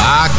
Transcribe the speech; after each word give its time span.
Ah, 0.00 0.30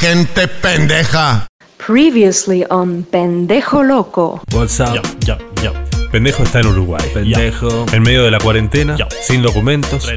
gente 0.00 0.48
pendeja. 0.62 1.46
Previously 1.76 2.64
on 2.70 3.04
Pendejo 3.04 3.82
Loco. 3.82 4.40
What's 4.52 4.80
up? 4.80 4.94
Ya, 4.94 5.02
ya, 5.26 5.38
ya. 5.62 5.89
Pendejo 6.10 6.42
está 6.42 6.60
en 6.60 6.66
Uruguay. 6.66 7.08
Pendejo. 7.14 7.86
En 7.92 8.02
medio 8.02 8.24
de 8.24 8.30
la 8.32 8.38
cuarentena, 8.38 8.96
Ya. 8.96 9.06
sin 9.22 9.42
documentos. 9.42 10.08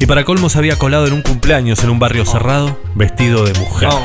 Y 0.00 0.06
para 0.06 0.24
colmo 0.24 0.48
se 0.48 0.58
había 0.58 0.76
colado 0.76 1.06
en 1.06 1.12
un 1.12 1.22
cumpleaños 1.22 1.82
en 1.84 1.90
un 1.90 1.98
barrio 1.98 2.24
cerrado, 2.24 2.78
vestido 2.94 3.44
de 3.44 3.58
mujer. 3.58 3.88
Oh. 3.92 4.00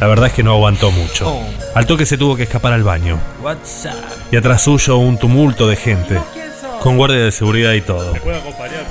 La 0.00 0.08
verdad 0.08 0.26
es 0.26 0.32
que 0.32 0.42
no 0.42 0.52
aguantó 0.52 0.90
mucho. 0.90 1.28
Oh. 1.28 1.44
Al 1.76 1.86
toque 1.86 2.06
se 2.06 2.18
tuvo 2.18 2.34
que 2.34 2.42
escapar 2.42 2.72
al 2.72 2.82
baño. 2.82 3.20
What's 3.40 3.84
up? 3.84 3.92
Y 4.32 4.36
atrás 4.36 4.62
suyo 4.62 4.96
un 4.96 5.16
tumulto 5.16 5.68
de 5.68 5.76
gente. 5.76 6.18
Con 6.80 6.96
guardia 6.96 7.18
de 7.20 7.30
seguridad 7.30 7.72
y 7.74 7.80
todo. 7.80 8.12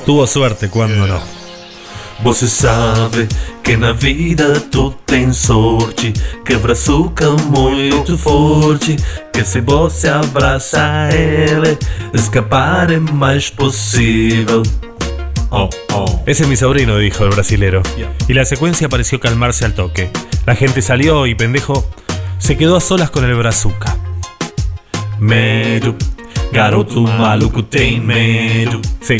Tuvo 0.05 0.25
suerte 0.27 0.70
cuando 0.70 1.05
no. 1.05 1.20
Você 2.23 2.48
sabe 2.48 3.27
que 3.63 3.75
na 3.75 3.93
vida 3.93 4.59
tu 4.59 4.91
tem 5.05 5.34
sorte 5.34 6.13
Que 6.45 6.55
brazuca 6.55 7.31
muito 7.31 8.17
forte 8.17 8.95
Que 9.34 9.43
se 9.43 9.59
você 9.62 10.09
abraça 10.09 11.09
ele 11.12 11.77
Escapar 12.13 12.91
é 12.91 12.99
mais 12.99 13.49
possível 13.49 14.62
Oh, 15.49 15.67
oh 15.93 16.21
Ese 16.26 16.43
es 16.43 16.49
mi 16.49 16.55
sobrino, 16.55 16.98
dijo 16.98 17.26
el 17.26 17.31
brasilero. 17.31 17.81
Y 18.29 18.34
la 18.34 18.45
secuencia 18.45 18.88
pareció 18.88 19.20
calmarse 19.20 19.65
al 19.65 19.73
toque. 19.73 20.09
La 20.45 20.55
gente 20.55 20.81
salió 20.81 21.27
y 21.27 21.35
pendejo 21.35 21.85
se 22.38 22.55
quedó 22.55 22.77
a 22.77 22.79
solas 22.79 23.10
con 23.10 23.26
el 23.26 23.35
brazuca. 23.35 23.98
Medo 25.20 25.95
Garoto 26.51 27.01
maluco 27.01 27.63
tem 27.63 27.99
medo 27.99 28.82
Sí, 29.01 29.17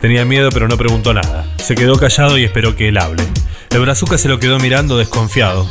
tenía 0.00 0.24
miedo 0.24 0.50
pero 0.50 0.68
no 0.68 0.76
preguntó 0.76 1.14
nada. 1.14 1.46
Se 1.58 1.74
quedó 1.74 1.96
callado 1.96 2.38
y 2.38 2.44
esperó 2.44 2.76
que 2.76 2.88
él 2.88 2.98
hable. 2.98 3.24
El 3.70 3.80
brazuca 3.80 4.18
se 4.18 4.28
lo 4.28 4.38
quedó 4.40 4.58
mirando 4.58 4.96
desconfiado. 4.96 5.68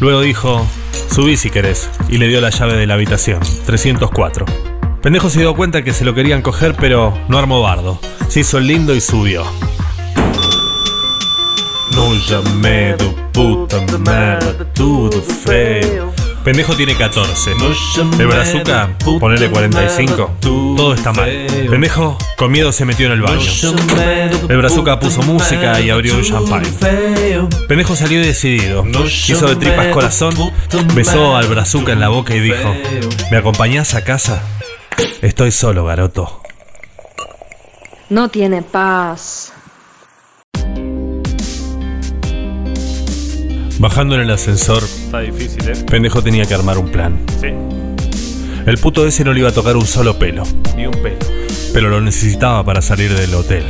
Luego 0.00 0.20
dijo, 0.20 0.66
subí 1.10 1.36
si 1.36 1.50
querés, 1.50 1.88
y 2.08 2.18
le 2.18 2.28
dio 2.28 2.40
la 2.40 2.50
llave 2.50 2.74
de 2.74 2.86
la 2.86 2.94
habitación, 2.94 3.40
304. 3.66 4.46
Pendejo 5.02 5.30
se 5.30 5.40
dio 5.40 5.54
cuenta 5.54 5.84
que 5.84 5.92
se 5.92 6.04
lo 6.04 6.14
querían 6.14 6.42
coger 6.42 6.74
pero 6.74 7.16
no 7.28 7.38
armó 7.38 7.62
bardo. 7.62 8.00
Se 8.28 8.40
hizo 8.40 8.58
el 8.58 8.66
lindo 8.66 8.94
y 8.94 9.00
subió. 9.00 9.44
No 11.92 12.14
llamé 12.14 12.94
puta 13.32 13.80
merda 13.98 14.64
Tudo 14.74 15.22
feio 15.22 16.15
Pendejo 16.46 16.76
tiene 16.76 16.94
14. 16.94 17.56
No 17.56 17.72
llamé 17.96 18.22
El 18.22 18.26
brazuca, 18.28 18.96
ponele 19.18 19.50
45. 19.50 20.16
merda, 20.16 20.34
tudo 20.38 20.76
Todo 20.76 20.94
está 20.94 21.12
mal. 21.12 21.28
Pendejo 21.68 22.16
con 22.36 22.52
miedo 22.52 22.70
se 22.70 22.84
metió 22.84 23.06
en 23.06 23.14
el 23.14 23.20
baño. 23.20 23.50
El 24.48 24.56
brazuca 24.58 25.00
puso 25.00 25.22
música 25.22 25.80
y 25.80 25.90
abrió 25.90 26.14
un 26.14 26.22
champán. 26.22 26.62
Pendejo 27.66 27.96
salió 27.96 28.20
decidido. 28.20 28.86
Hizo 29.06 29.48
de 29.48 29.56
tripas 29.56 29.88
corazón, 29.88 30.36
besó 30.94 31.34
al 31.34 31.48
brazuca 31.48 31.90
en 31.90 31.98
la 31.98 32.10
boca 32.10 32.32
y 32.32 32.38
dijo: 32.38 32.76
¿Me 33.32 33.38
acompañás 33.38 33.96
a 33.96 34.04
casa? 34.04 34.40
Estoy 35.22 35.50
solo, 35.50 35.84
garoto. 35.84 36.42
No 38.08 38.28
tiene 38.28 38.62
paz. 38.62 39.52
Bajando 43.78 44.14
en 44.14 44.22
el 44.22 44.30
ascensor, 44.30 44.82
Está 45.18 45.32
difícil, 45.32 45.68
¿eh? 45.70 45.84
Pendejo 45.90 46.22
tenía 46.22 46.44
que 46.44 46.52
armar 46.52 46.76
un 46.76 46.90
plan. 46.90 47.18
Sí. 47.40 47.46
El 48.66 48.76
puto 48.76 49.06
ese 49.06 49.24
no 49.24 49.32
le 49.32 49.40
iba 49.40 49.48
a 49.48 49.52
tocar 49.52 49.74
un 49.76 49.86
solo 49.86 50.18
pelo, 50.18 50.42
Ni 50.76 50.84
un 50.86 50.92
pelo. 50.92 51.16
pero 51.72 51.88
lo 51.88 52.02
necesitaba 52.02 52.62
para 52.66 52.82
salir 52.82 53.14
del 53.14 53.34
hotel. 53.34 53.64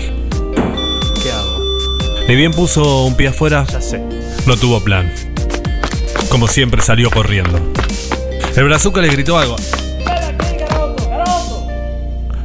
¿Qué 1.23 1.31
hago? 1.31 1.61
Ni 2.27 2.35
bien 2.35 2.51
puso 2.51 3.05
un 3.05 3.15
pie 3.15 3.29
afuera, 3.29 3.65
Ya 3.71 3.81
sé. 3.81 4.03
no 4.47 4.57
tuvo 4.57 4.83
plan. 4.83 5.13
Como 6.31 6.49
siempre 6.49 6.83
salió 6.83 7.11
corriendo. 7.13 7.61
El 8.57 8.65
brazuca 8.65 9.01
le 9.01 9.09
gritó 9.09 9.39
algo. 9.39 9.55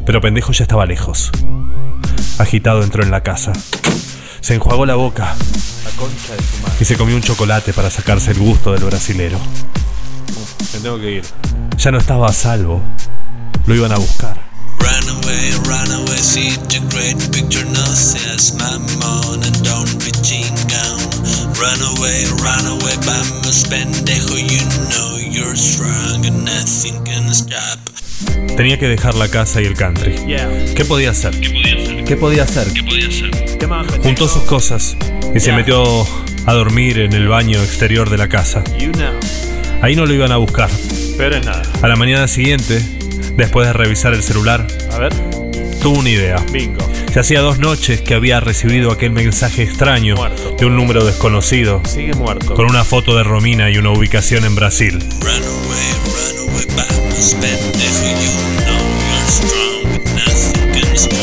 Pero 0.05 0.21
pendejo 0.21 0.51
ya 0.51 0.63
estaba 0.63 0.85
lejos. 0.85 1.31
Agitado 2.37 2.83
entró 2.83 3.01
en 3.01 3.09
la 3.09 3.23
casa. 3.23 3.51
Se 4.41 4.53
enjuagó 4.53 4.85
la 4.85 4.93
boca 4.95 5.35
concha 6.01 6.35
de 6.35 6.41
su 6.41 6.57
madre. 6.63 6.77
y 6.79 6.85
se 6.85 6.97
comió 6.97 7.15
un 7.15 7.21
chocolate 7.21 7.73
para 7.73 7.91
sacarse 7.91 8.31
el 8.31 8.39
gusto 8.39 8.73
del 8.73 8.83
brasilero. 8.83 9.37
Me 10.73 10.79
tengo 10.79 10.99
que 10.99 11.11
ir. 11.11 11.23
Ya 11.77 11.91
no 11.91 11.99
estaba 11.99 12.27
a 12.27 12.33
salvo. 12.33 12.81
Lo 13.67 13.75
iban 13.75 13.91
a 13.91 13.97
buscar. 13.97 14.35
Run 14.79 15.09
away, 15.23 15.51
run 15.65 15.91
away, 15.91 16.17
see 16.17 16.57
the 16.69 16.79
great 16.89 17.19
picture, 17.31 17.65
no 17.65 17.85
says 17.93 18.53
mamón, 18.55 19.45
and 19.45 19.63
don't 19.63 19.93
be 20.03 20.11
chingón. 20.23 20.97
Run 21.61 21.81
away, 21.97 22.25
run 22.41 22.65
away, 22.65 22.97
vamos 23.05 23.65
pendejo, 23.69 24.37
you 24.37 24.65
know 24.89 25.17
you're 25.17 25.55
strong 25.55 26.25
and 26.25 26.43
nothing 26.43 27.03
can 27.05 27.31
stop. 27.31 27.77
Tenía 28.57 28.77
que 28.77 28.87
dejar 28.87 29.15
la 29.15 29.27
casa 29.29 29.61
y 29.61 29.65
el 29.65 29.73
country. 29.75 30.15
¿Qué 30.75 30.85
podía 30.85 31.11
hacer? 31.11 31.31
¿Qué 31.39 32.15
podía 32.15 32.43
hacer? 32.43 32.67
¿Qué 33.59 33.67
más? 33.67 33.87
Juntó 34.03 34.27
sus 34.27 34.43
cosas 34.43 34.97
y 35.33 35.39
se 35.39 35.51
metió 35.53 36.05
a 36.45 36.53
dormir 36.53 36.99
en 36.99 37.13
el 37.13 37.27
baño 37.27 37.59
exterior 37.61 38.09
de 38.09 38.17
la 38.17 38.27
casa. 38.27 38.63
You 38.77 38.91
know. 38.91 39.13
Ahí 39.81 39.95
no 39.95 40.05
lo 40.05 40.13
iban 40.13 40.31
a 40.31 40.37
buscar. 40.37 40.69
Pero 41.17 41.37
es 41.37 41.45
nada. 41.45 41.63
A 41.81 41.87
la 41.87 41.95
mañana 41.95 42.27
siguiente, 42.27 42.81
después 43.37 43.67
de 43.67 43.73
revisar 43.73 44.13
el 44.13 44.21
celular, 44.23 44.67
A 44.91 44.97
ver. 44.99 45.13
tuvo 45.81 45.99
una 45.99 46.09
idea. 46.09 46.37
Bingo. 46.51 46.87
Ya 47.13 47.21
hacía 47.21 47.41
dos 47.41 47.59
noches 47.59 48.01
que 48.01 48.13
había 48.13 48.39
recibido 48.39 48.91
aquel 48.91 49.11
mensaje 49.11 49.63
extraño 49.63 50.15
Muerto. 50.15 50.55
de 50.57 50.65
un 50.65 50.75
número 50.77 51.03
desconocido, 51.03 51.81
Sigue 51.85 52.13
muerto. 52.13 52.53
con 52.53 52.65
una 52.65 52.83
foto 52.85 53.15
de 53.17 53.23
Romina 53.23 53.69
y 53.69 53.77
una 53.77 53.89
ubicación 53.91 54.45
en 54.45 54.55
Brasil. 54.55 54.97
Run 55.19 55.29
away, 55.29 55.93
run 56.05 56.49
away, 56.53 56.65
vamos 57.21 57.35
pendejo, 57.35 58.05
you 58.19 58.33
know 58.65 58.81
you're 59.09 59.29
strong 59.29 59.85
and 59.93 60.05
nothing 60.15 60.71
can 60.73 60.97
stop. 60.97 61.19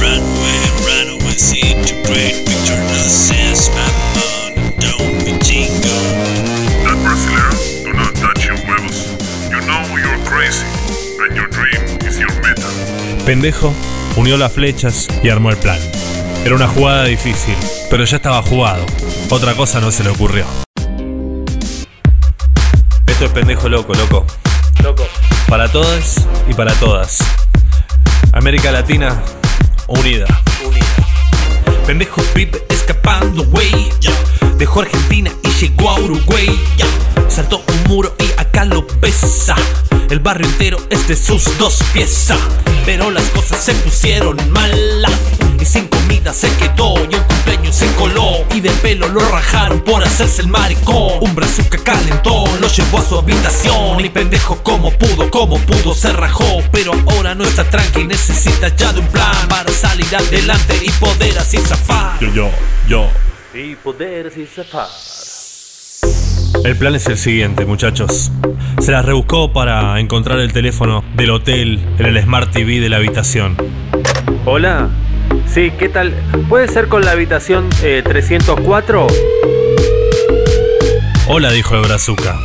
Run 0.00 0.20
away, 0.20 0.60
run 0.86 1.20
away, 1.20 1.36
see 1.36 1.74
the 1.74 1.92
great 2.06 2.44
picture, 2.46 2.76
no 2.76 3.04
says 3.06 3.70
mamón, 3.70 4.56
and 4.56 4.80
don't 4.80 5.24
be 5.24 5.32
chingón. 5.44 6.16
That 6.84 6.96
Brasileiro 7.04 7.84
do 7.84 7.92
not 7.92 8.14
touch 8.16 8.46
your 8.46 8.56
huevos. 8.64 9.08
You 9.50 9.60
know 9.60 9.82
you're 9.96 10.24
crazy, 10.24 10.64
and 11.20 11.36
your 11.36 11.48
dream 11.48 11.82
is 12.06 12.18
your 12.18 12.32
meta. 12.40 12.68
Pendejo 13.26 13.72
unió 14.16 14.36
las 14.38 14.52
flechas 14.52 15.06
y 15.22 15.28
armó 15.28 15.50
el 15.50 15.56
plan. 15.56 15.78
Era 16.44 16.54
una 16.54 16.68
jugada 16.68 17.04
difícil, 17.04 17.54
pero 17.90 18.04
ya 18.04 18.16
estaba 18.16 18.42
jugado. 18.42 18.86
Otra 19.28 19.54
cosa 19.54 19.80
no 19.80 19.90
se 19.90 20.02
le 20.02 20.10
ocurrió. 20.10 20.46
Esto 23.06 23.26
es 23.26 23.30
pendejo 23.32 23.68
loco, 23.68 23.92
loco. 23.92 24.24
Loco. 24.82 25.06
Para 25.48 25.68
todas 25.70 26.26
y 26.48 26.54
para 26.54 26.72
todas. 26.74 27.18
América 28.32 28.70
Latina 28.70 29.22
unida. 29.88 30.26
Pendejo 31.86 32.22
pibe 32.34 32.64
escapando, 32.68 33.44
güey. 33.44 33.90
Dejó 34.56 34.82
Argentina 34.82 35.30
y 35.42 35.48
llegó 35.48 35.90
a 35.90 35.98
Uruguay. 36.00 36.60
Saltó 37.28 37.62
un 37.66 37.90
muro 37.90 38.14
y 38.18 38.40
acá 38.40 38.64
lo 38.64 38.86
besa. 39.00 39.56
El 40.08 40.20
barrio 40.20 40.46
entero 40.46 40.78
es 40.90 41.08
de 41.08 41.16
sus 41.16 41.58
dos 41.58 41.82
piezas. 41.92 42.38
Pero 42.84 43.10
las 43.10 43.24
cosas 43.30 43.62
se 43.62 43.74
pusieron 43.74 44.36
malas. 44.50 45.39
Y 45.60 45.64
sin 45.66 45.88
comida 45.88 46.32
se 46.32 46.48
quedó 46.56 46.94
y 47.10 47.14
un 47.14 47.22
cumpleaños 47.22 47.74
se 47.74 47.86
coló. 47.96 48.46
Y 48.54 48.60
de 48.60 48.70
pelo 48.70 49.08
lo 49.08 49.20
rajaron 49.20 49.80
por 49.80 50.02
hacerse 50.02 50.42
el 50.42 50.48
maricón. 50.48 51.18
Un 51.20 51.34
brazuca 51.34 51.76
calentó, 51.84 52.44
lo 52.60 52.68
llevó 52.68 52.98
a 52.98 53.02
su 53.02 53.18
habitación. 53.18 54.04
Y 54.04 54.08
pendejo 54.08 54.62
como 54.62 54.90
pudo, 54.90 55.30
como 55.30 55.58
pudo 55.58 55.94
se 55.94 56.12
rajó. 56.12 56.62
Pero 56.72 56.92
ahora 57.10 57.34
no 57.34 57.44
está 57.44 57.64
tranqui, 57.64 58.04
necesita 58.04 58.74
ya 58.74 58.92
de 58.92 59.00
un 59.00 59.06
plan 59.08 59.48
para 59.48 59.70
salir 59.70 60.14
adelante 60.16 60.78
y 60.82 60.90
poder 60.92 61.38
así 61.38 61.58
zafar. 61.58 62.18
Yo, 62.20 62.32
yo, 62.32 62.50
yo. 62.88 63.06
Y 63.52 63.74
poder 63.76 64.28
así 64.28 64.46
zafar. 64.46 64.88
El 66.64 66.76
plan 66.76 66.94
es 66.94 67.06
el 67.06 67.18
siguiente, 67.18 67.64
muchachos. 67.64 68.30
Se 68.80 68.92
las 68.92 69.04
rebuscó 69.04 69.52
para 69.52 70.00
encontrar 70.00 70.40
el 70.40 70.52
teléfono 70.52 71.04
del 71.14 71.30
hotel 71.30 71.80
en 71.98 72.06
el 72.06 72.22
Smart 72.22 72.50
TV 72.50 72.80
de 72.80 72.88
la 72.88 72.96
habitación. 72.96 73.56
Hola. 74.46 74.88
Sí, 75.52 75.72
¿qué 75.78 75.88
tal? 75.88 76.12
¿Puede 76.48 76.68
ser 76.68 76.88
con 76.88 77.04
la 77.04 77.12
habitación 77.12 77.68
eh, 77.82 78.02
304? 78.04 79.06
Hola, 81.26 81.50
dijo 81.50 81.74
el 81.74 81.82
Brazuca. 81.82 82.38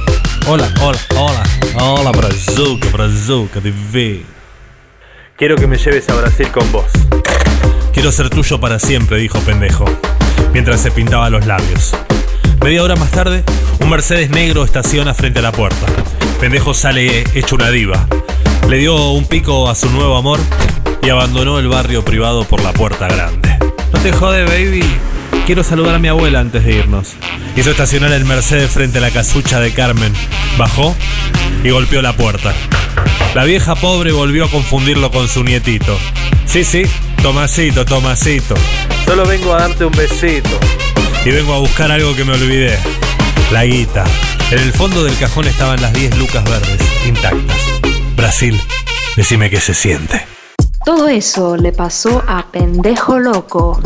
Hola, 0.47 0.67
hola, 0.81 0.99
hola. 1.15 1.43
Hola, 1.79 2.11
Brazuca, 2.11 2.89
Brazuca, 2.89 3.61
TV. 3.61 4.23
Quiero 5.37 5.55
que 5.55 5.67
me 5.67 5.77
lleves 5.77 6.09
a 6.09 6.15
Brasil 6.15 6.47
con 6.51 6.71
vos. 6.71 6.85
Quiero 7.93 8.11
ser 8.11 8.29
tuyo 8.29 8.59
para 8.59 8.79
siempre, 8.79 9.17
dijo 9.17 9.39
pendejo. 9.39 9.85
mientras 10.53 10.81
se 10.81 10.91
pintaba 10.91 11.29
los 11.29 11.45
labios. 11.45 11.93
Media 12.63 12.81
hora 12.81 12.95
más 12.95 13.11
tarde, 13.11 13.43
un 13.81 13.89
Mercedes 13.89 14.29
negro 14.29 14.63
estaciona 14.63 15.13
frente 15.13 15.39
a 15.39 15.41
la 15.41 15.51
puerta. 15.51 15.85
Pendejo 16.39 16.73
sale 16.73 17.23
hecho 17.33 17.55
una 17.55 17.69
diva. 17.69 18.07
Le 18.69 18.77
dio 18.77 19.11
un 19.11 19.25
pico 19.25 19.69
a 19.69 19.75
su 19.75 19.89
nuevo 19.89 20.17
amor 20.17 20.39
y 21.05 21.09
abandonó 21.09 21.59
el 21.59 21.67
barrio 21.67 22.03
privado 22.03 22.45
por 22.45 22.63
la 22.63 22.73
puerta 22.73 23.07
grande. 23.07 23.55
No 23.93 23.99
te 23.99 24.11
jode, 24.11 24.43
baby. 24.45 24.83
Quiero 25.45 25.63
saludar 25.63 25.95
a 25.95 25.99
mi 25.99 26.07
abuela 26.07 26.39
antes 26.39 26.65
de 26.65 26.73
irnos. 26.73 27.13
Hizo 27.55 27.69
estacionar 27.69 28.11
el 28.11 28.25
Mercedes 28.25 28.71
frente 28.71 28.97
a 28.97 29.01
la 29.01 29.11
casucha 29.11 29.59
de 29.59 29.71
Carmen. 29.71 30.11
Bajó 30.57 30.95
y 31.63 31.69
golpeó 31.69 32.01
la 32.01 32.13
puerta. 32.13 32.53
La 33.35 33.43
vieja 33.43 33.75
pobre 33.75 34.11
volvió 34.13 34.45
a 34.45 34.49
confundirlo 34.49 35.11
con 35.11 35.27
su 35.27 35.43
nietito. 35.43 35.95
Sí, 36.47 36.63
sí, 36.63 36.83
Tomasito, 37.21 37.85
Tomasito. 37.85 38.55
Solo 39.05 39.27
vengo 39.27 39.53
a 39.53 39.59
darte 39.59 39.85
un 39.85 39.93
besito. 39.93 40.59
Y 41.23 41.29
vengo 41.29 41.53
a 41.53 41.59
buscar 41.59 41.91
algo 41.91 42.15
que 42.15 42.25
me 42.25 42.33
olvidé. 42.33 42.79
La 43.51 43.63
guita. 43.63 44.05
En 44.49 44.57
el 44.57 44.73
fondo 44.73 45.03
del 45.03 45.15
cajón 45.17 45.45
estaban 45.45 45.79
las 45.81 45.93
10 45.93 46.17
lucas 46.17 46.43
verdes, 46.45 46.81
intactas. 47.05 47.57
Brasil, 48.15 48.59
decime 49.15 49.51
qué 49.51 49.59
se 49.59 49.75
siente. 49.75 50.34
Todo 50.85 51.07
eso 51.07 51.57
le 51.57 51.71
pasó 51.71 52.23
a 52.27 52.43
Pendejo 52.43 53.17
Loco. 53.17 53.81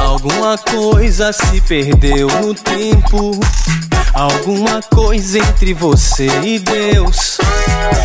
Alguma 0.00 0.58
coisa 0.58 1.32
se 1.32 1.60
perdeu 1.60 2.26
no 2.40 2.54
tempo. 2.54 3.38
Alguma 4.12 4.82
coisa 4.82 5.38
entre 5.38 5.72
você 5.74 6.26
e 6.42 6.58
Deus. 6.58 7.38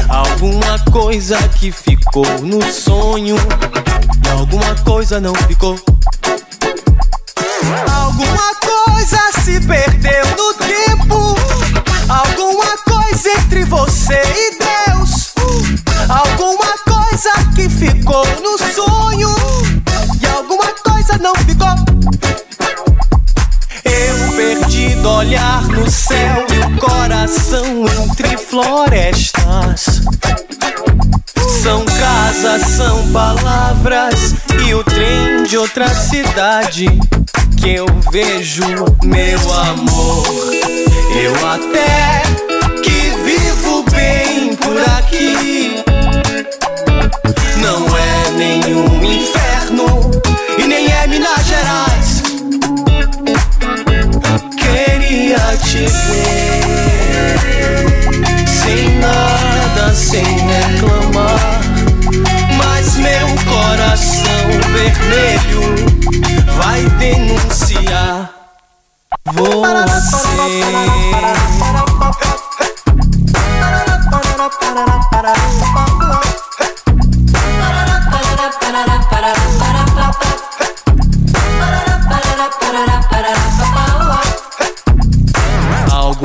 Alguma 0.07 0.77
coisa 0.92 1.39
que 1.60 1.71
ficou 1.71 2.27
no 2.44 2.62
sonho. 2.62 3.36
Alguma 4.31 4.75
coisa 4.83 5.19
não 5.19 5.33
ficou. 5.33 5.75
Alguma 7.92 8.56
coisa 8.62 9.19
se 9.44 9.60
perdeu 9.62 10.25
no 10.38 10.54
tempo. 10.54 11.36
Alguma 12.07 12.77
coisa 12.86 13.30
entre 13.39 13.65
você 13.65 14.21
e 14.21 14.53
ficou 18.13 18.25
no 18.42 18.57
sonho. 18.57 19.36
E 20.21 20.25
alguma 20.27 20.68
coisa 20.83 21.18
não 21.18 21.33
ficou. 21.36 21.68
Eu 23.83 24.36
perdido 24.36 25.10
olhar 25.10 25.63
no 25.63 25.89
céu 25.89 26.45
e 26.54 26.60
o 26.60 26.77
coração 26.80 27.65
entre 28.04 28.38
florestas. 28.38 30.01
São 31.63 31.83
casas, 31.86 32.62
são 32.68 33.12
palavras 33.12 34.36
e 34.68 34.74
o 34.75 34.83
trem 34.83 35.44
de 35.44 35.57
outra 35.57 35.88
cidade 35.88 36.88
que 37.57 37.69
eu 37.74 37.88
vejo, 38.12 38.63
meu 39.04 39.54
amor. 39.54 40.54
Eu 41.15 41.50
até 41.50 42.21
que 42.83 43.10
vivo 43.24 43.83
bem 43.92 44.56
por 44.56 44.77
aqui. 44.98 45.83
Não 47.63 47.93
nenhum 48.36 49.04
inferno 49.04 50.12
e 50.58 50.68
nem 50.68 50.92
é 50.92 51.08
Minas 51.08 51.46
Gerais. 51.46 52.24
Queria 54.58 55.58
te 55.58 55.86
ver 55.88 57.04
sem 58.48 59.00
nada, 59.00 59.94
sem 59.94 60.24
reclamar. 60.24 61.62
Mas 62.58 62.96
meu 62.96 63.28
coração 63.46 64.50
vermelho 64.74 65.76
vai 66.58 66.82
denunciar 67.00 68.32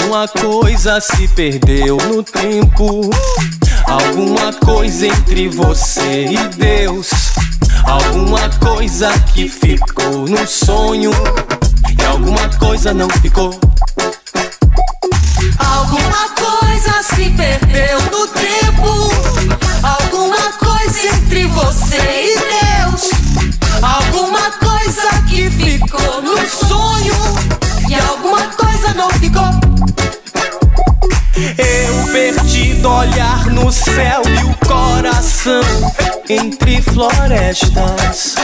Alguma 0.08 0.26
coisa 0.26 1.00
se 1.02 1.28
perdeu 1.28 1.98
no 1.98 2.22
tempo. 2.22 3.10
Alguma 3.86 4.54
coisa 4.54 5.06
entre 5.06 5.50
você 5.50 6.28
e 6.30 6.48
Deus. 6.56 7.10
Alguma 7.84 8.48
coisa 8.58 9.10
que 9.34 9.46
ficou 9.46 10.26
no 10.26 10.46
sonho. 10.46 11.10
E 12.00 12.04
alguma 12.06 12.48
coisa 12.58 12.94
não 12.94 13.10
ficou. 13.20 13.50
Alguma 15.58 16.28
coisa 16.30 17.02
se 17.02 17.28
perdeu 17.28 18.00
no 18.10 18.26
tempo. 18.28 19.12
Alguma 19.82 20.52
coisa 20.52 21.06
entre 21.16 21.46
você 21.48 21.98
e 21.98 22.38
Deus. 22.38 23.10
Alguma 23.82 24.50
coisa 24.52 25.22
que 25.28 25.50
ficou 25.50 26.22
no 26.22 26.38
sonho. 26.48 27.47
No 33.58 33.72
céu 33.72 34.22
e 34.26 34.44
o 34.44 34.66
coração 34.66 35.62
entre 36.28 36.80
florestas. 36.80 38.36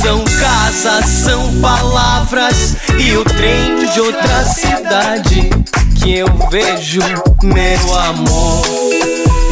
São 0.00 0.24
casas, 0.24 1.04
são 1.06 1.60
palavras 1.60 2.76
e 2.98 3.16
o 3.16 3.24
trem 3.24 3.86
de 3.92 4.00
outra 4.00 4.44
cidade 4.44 5.50
que 5.96 6.18
eu 6.18 6.26
vejo, 6.50 7.00
meu 7.42 7.94
amor. 7.98 8.64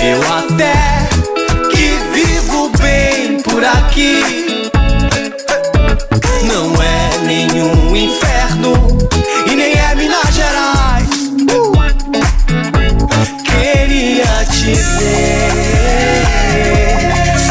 Eu 0.02 0.20
até 0.38 1.08
que 1.70 1.98
vivo 2.12 2.70
bem 2.78 3.40
por 3.42 3.64
aqui. 3.64 4.70
Não 6.44 6.82
é 6.82 7.18
nenhum 7.26 7.96
inferno 7.96 8.72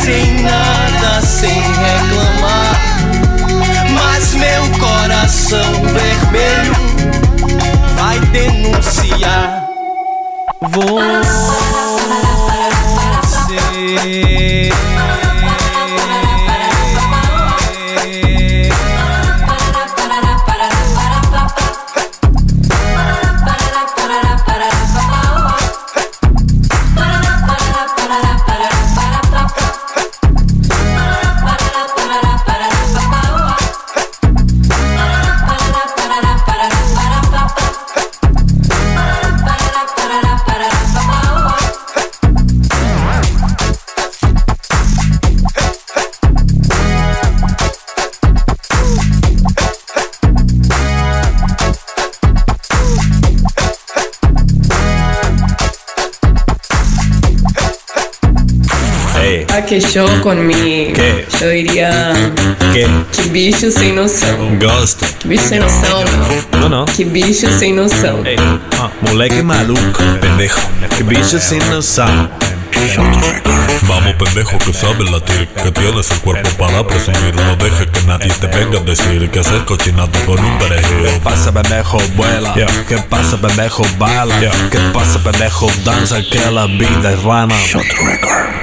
sem 0.04 0.42
nada, 0.42 1.22
sem 1.22 1.62
reclamar. 1.62 2.80
Mas 3.94 4.34
meu 4.36 4.64
coração 4.80 5.74
vermelho 5.94 6.76
vai 7.96 8.20
denunciar 8.20 9.68
você. 10.62 11.10
Que 59.70 59.80
show 59.80 60.10
con 60.24 60.48
mi. 60.48 60.92
¿Qué? 60.94 61.28
Yo 61.40 61.50
diría. 61.50 62.12
¿Qué? 62.74 62.88
Que 63.12 63.30
bicho 63.30 63.70
sem 63.70 63.94
noção. 63.94 64.58
Gosto. 64.60 65.06
Que 65.20 65.28
bicho 65.28 65.44
sem 65.48 65.60
noção, 65.60 66.04
não. 66.52 66.60
Não, 66.62 66.70
não. 66.70 66.86
Que 66.86 67.06
bicho 67.06 67.48
sem 67.60 67.74
noção. 67.74 68.26
Ei, 68.26 68.36
ah, 68.80 68.90
moleque 69.08 69.44
maluco, 69.44 70.04
pendejo. 70.20 70.56
Que 70.98 71.04
bicho 71.04 71.40
sin 71.40 71.60
noção. 71.70 72.28
Vamos 73.88 74.14
pendejo 74.14 74.58
que 74.60 74.74
sabes 74.74 75.10
latir 75.12 75.48
Que 75.48 75.72
tienes 75.72 76.12
el 76.12 76.20
cuerpo 76.20 76.50
para 76.58 76.86
presumir 76.86 77.36
No 77.36 77.56
dejes 77.56 77.88
que 77.88 78.04
nadie 78.06 78.30
te 78.30 78.48
venga 78.48 78.80
a 78.80 78.82
decir 78.82 79.30
Que 79.32 79.40
haces 79.40 79.64
cochinato 79.64 80.20
con 80.26 80.40
un 80.40 80.58
perejil 80.58 81.04
¿Qué 81.04 81.20
pasa 81.24 81.52
pendejo? 81.52 81.98
Vuela. 82.16 82.54
¿Qué 82.88 82.98
pasa 83.10 83.40
pendejo? 83.40 83.84
Baila. 83.98 84.52
¿Qué 84.72 84.80
pasa 84.94 85.20
pendejo? 85.24 85.68
Danza 85.84 86.22
que 86.22 86.52
la 86.52 86.66
vida 86.68 87.12
es 87.12 87.24
rana. 87.24 87.56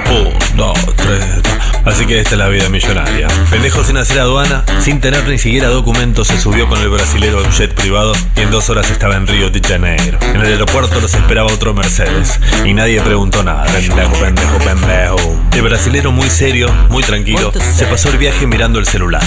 Un, 0.09 0.57
dos, 0.57 0.77
tres 0.95 1.46
Así 1.87 2.05
que 2.05 2.19
esta 2.19 2.31
es 2.31 2.37
la 2.37 2.49
vida 2.49 2.67
millonaria. 2.67 3.27
Pendejo 3.49 3.81
sin 3.83 3.95
hacer 3.97 4.19
aduana, 4.19 4.65
sin 4.79 4.99
tener 4.99 5.25
ni 5.27 5.37
siquiera 5.37 5.69
documentos, 5.69 6.27
se 6.27 6.37
subió 6.37 6.67
con 6.67 6.79
el 6.81 6.89
brasilero 6.89 7.39
a 7.39 7.43
un 7.43 7.51
jet 7.51 7.73
privado 7.73 8.11
y 8.35 8.41
en 8.41 8.51
dos 8.51 8.69
horas 8.69 8.91
estaba 8.91 9.15
en 9.15 9.25
Río 9.25 9.49
de 9.49 9.61
Janeiro. 9.61 10.19
En 10.21 10.41
el 10.41 10.51
aeropuerto 10.51 10.99
los 10.99 11.13
esperaba 11.13 11.51
otro 11.51 11.73
Mercedes 11.73 12.39
y 12.65 12.73
nadie 12.73 13.01
preguntó 13.01 13.41
nada. 13.41 13.63
Pendejo, 13.63 14.19
pendejo, 14.19 14.57
pendejo. 14.59 15.39
El 15.53 15.61
brasilero 15.61 16.11
muy 16.11 16.29
serio, 16.29 16.71
muy 16.89 17.03
tranquilo, 17.03 17.51
se 17.53 17.85
pasó 17.85 18.09
el 18.09 18.17
viaje 18.17 18.45
mirando 18.45 18.79
el 18.79 18.85
celular. 18.85 19.23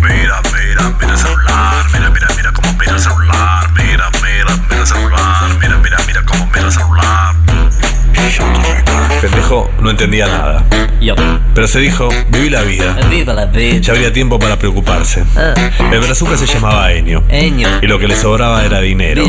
Mira, 0.00 0.40
mira, 0.52 0.94
mira 0.98 1.12
el 1.12 1.18
celular. 1.18 1.84
Mira, 1.92 2.10
mira, 2.10 2.26
mira 2.36 2.52
cómo 2.52 2.72
mira 2.78 2.92
el 2.92 3.00
celular. 3.00 3.70
Mira, 3.74 4.10
mira, 4.22 4.56
mira 4.68 4.80
el 4.80 4.86
celular. 4.86 5.58
Mira, 5.60 5.76
mira, 5.76 5.96
mira 6.06 6.22
cómo 6.24 6.46
mira 6.46 6.66
el 6.66 6.72
celular. 6.72 7.39
Pendejo 9.20 9.70
no 9.80 9.90
entendía 9.90 10.26
nada. 10.26 10.64
Pero 11.54 11.66
se 11.68 11.80
dijo, 11.80 12.08
viví 12.28 12.50
la 12.50 12.62
vida. 12.62 12.96
Viva 13.10 13.32
la 13.32 13.46
vida. 13.46 13.80
Ya 13.80 13.92
habría 13.92 14.12
tiempo 14.12 14.38
para 14.38 14.58
preocuparse. 14.58 15.24
Ah. 15.36 15.54
El 15.92 16.00
brazuca 16.00 16.36
se 16.36 16.46
llamaba 16.46 16.92
Enio. 16.92 17.22
Y 17.82 17.86
lo 17.86 17.98
que 17.98 18.06
le 18.08 18.16
sobraba 18.16 18.64
era 18.64 18.80
dinero. 18.80 19.24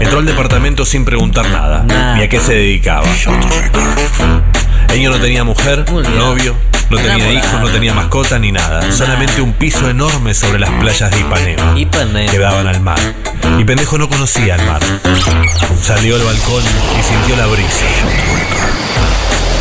Entró 0.00 0.18
al 0.18 0.26
departamento 0.26 0.84
sin 0.84 1.04
preguntar 1.04 1.48
Nada. 1.50 2.14
ni 2.16 2.22
a 2.22 2.28
qué 2.28 2.38
se 2.38 2.54
dedicaba. 2.54 3.06
Enio 4.92 5.10
no 5.10 5.20
tenía 5.20 5.44
mujer, 5.44 5.84
novio, 6.16 6.56
no 6.90 6.98
tenía 6.98 7.32
hijos, 7.32 7.60
no 7.60 7.68
tenía 7.68 7.94
mascota 7.94 8.38
ni 8.40 8.50
nada. 8.50 8.90
Solamente 8.90 9.40
un 9.40 9.52
piso 9.52 9.88
enorme 9.88 10.34
sobre 10.34 10.58
las 10.58 10.70
playas 10.70 11.10
de 11.12 11.20
Ipanema. 11.20 11.78
Ipanema. 11.78 12.30
Que 12.30 12.38
daban 12.38 12.66
al 12.66 12.80
mar. 12.80 12.98
Y 13.58 13.64
pendejo 13.64 13.98
no 13.98 14.08
conocía 14.08 14.56
el 14.56 14.66
mar. 14.66 14.80
Salió 15.80 16.16
al 16.16 16.22
balcón 16.22 16.62
y 16.98 17.02
sintió 17.02 17.36
la 17.36 17.46
brisa. 17.46 17.86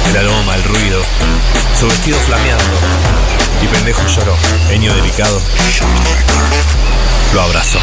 El 0.09 0.17
aroma, 0.17 0.55
el 0.55 0.63
ruido. 0.63 1.01
Su 1.79 1.87
vestido 1.87 2.17
flameando. 2.19 2.63
Y 3.61 3.67
pendejo 3.67 4.01
lloró. 4.07 4.35
Enio 4.71 4.93
delicado. 4.95 5.39
Lo 7.33 7.41
abrazó. 7.41 7.79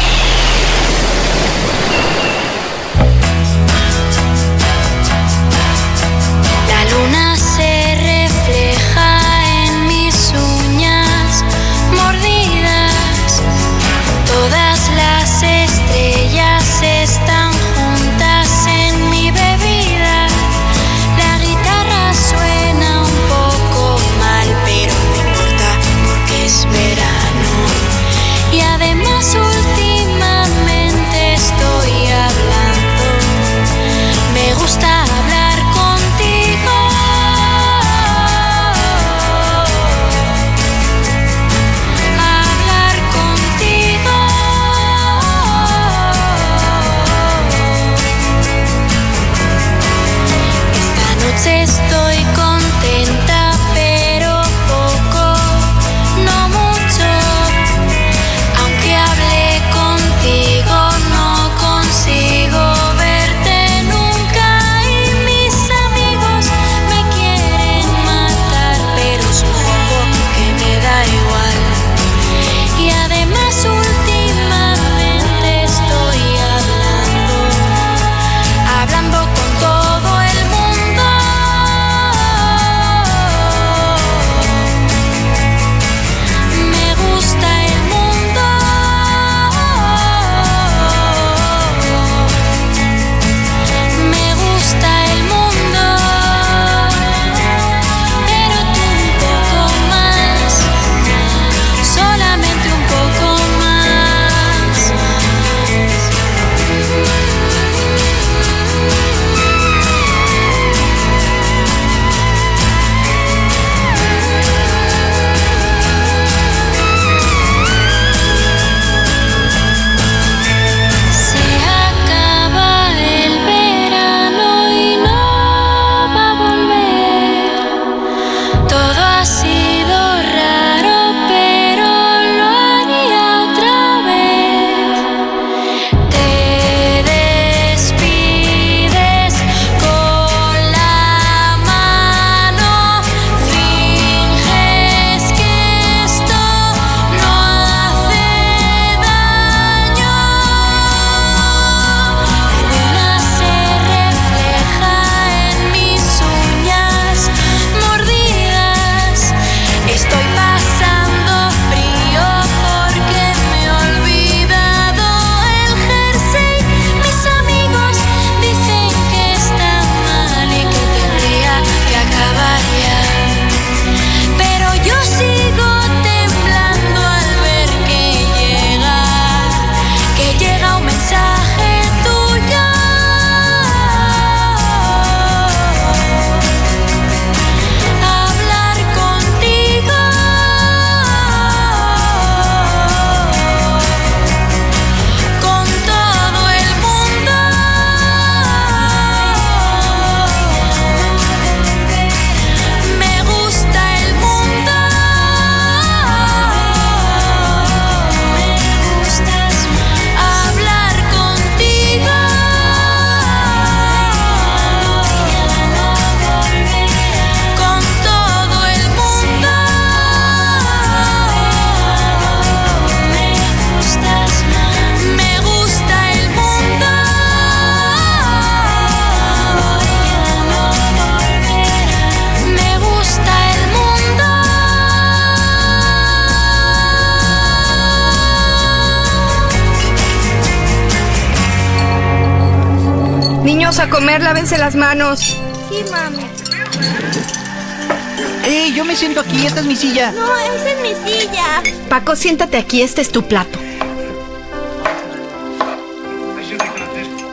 Siéntate 252.17 252.57
aquí, 252.57 252.81
este 252.81 253.01
es 253.01 253.09
tu 253.11 253.23
plato. 253.23 253.59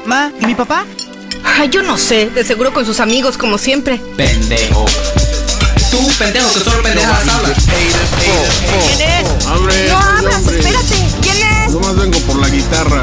Ma, 0.05 0.31
¿y 0.41 0.47
mi 0.47 0.55
papá? 0.55 0.85
Ay, 1.43 1.71
yo 1.71 1.83
no 1.83 1.97
sé, 1.97 2.31
de 2.31 2.45
seguro 2.45 2.73
con 2.73 2.85
sus 2.85 3.01
amigos, 3.01 3.39
como 3.39 3.59
siempre. 3.59 4.01
Pendejo. 4.17 4.85
Tú, 5.91 6.07
pendejo, 6.19 6.53
que 6.53 6.61
solo 6.61 6.83
pendejas 6.83 7.29
hablas. 7.29 7.57
¿Quién 8.87 9.09
es? 9.09 9.47
No 9.91 9.99
abras, 9.99 10.47
espérate. 10.47 10.97
¿Quién 11.21 11.37
es? 11.37 11.73
Nomás 11.73 11.97
vengo 11.97 12.19
por 12.21 12.37
la 12.37 12.49
guitarra. 12.49 13.03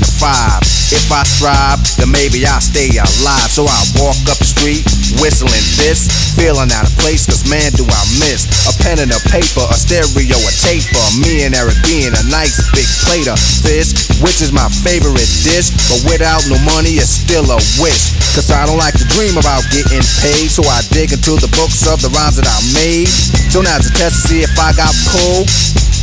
to 0.00 0.10
five. 0.18 0.64
If 0.90 1.06
I 1.12 1.22
strive, 1.22 1.78
then 2.02 2.10
maybe 2.10 2.42
I'll 2.42 2.58
stay 2.58 2.90
alive. 2.98 3.46
So 3.46 3.62
I 3.62 3.78
walk 4.02 4.18
up 4.26 4.42
the 4.42 4.48
street, 4.48 4.82
whistling 5.22 5.62
this, 5.78 6.10
feeling 6.34 6.72
out 6.74 6.82
of 6.82 6.94
place, 6.98 7.30
cause 7.30 7.46
man, 7.46 7.70
do 7.78 7.86
I 7.86 8.02
miss 8.18 8.50
a 8.66 8.74
pen 8.82 8.98
and 8.98 9.14
a 9.14 9.20
paper, 9.30 9.62
a 9.70 9.76
stereo, 9.78 10.34
a 10.34 10.52
taper. 10.66 11.04
Me 11.22 11.46
and 11.46 11.54
Eric 11.54 11.78
being 11.86 12.10
a 12.10 12.24
nice 12.26 12.58
big 12.74 12.88
plate 13.06 13.30
of 13.30 13.38
fish, 13.38 13.94
which 14.18 14.42
is 14.42 14.50
my 14.50 14.66
favorite 14.82 15.30
dish. 15.46 15.70
But 15.86 16.02
without 16.10 16.42
no 16.50 16.58
money, 16.66 16.98
it's 16.98 17.22
still 17.22 17.46
a 17.46 17.60
wish. 17.78 18.18
Cause 18.34 18.50
I 18.50 18.66
don't 18.66 18.78
like 18.78 18.98
to 18.98 19.06
dream 19.14 19.38
about 19.38 19.62
getting 19.70 20.02
paid, 20.18 20.50
so 20.50 20.66
I 20.66 20.82
dig 20.90 21.14
into 21.14 21.38
the 21.38 21.50
books 21.54 21.86
of 21.86 22.02
the 22.02 22.10
rhymes 22.18 22.34
that 22.42 22.50
I 22.50 22.58
made. 22.74 23.10
So 23.54 23.62
now's 23.62 23.86
a 23.86 23.94
test 23.94 24.22
to 24.22 24.22
see 24.26 24.40
if 24.42 24.54
I 24.58 24.74
got 24.74 24.90
pulled. 25.14 25.46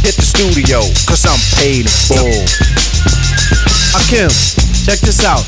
Hit 0.04 0.16
the 0.16 0.24
studio, 0.24 0.80
cause 1.04 1.27
I'm 1.27 1.39
paid 1.60 1.88
in 1.88 1.96
full. 2.08 2.87
Akim, 3.98 4.30
check 4.86 5.01
this 5.01 5.25
out. 5.25 5.42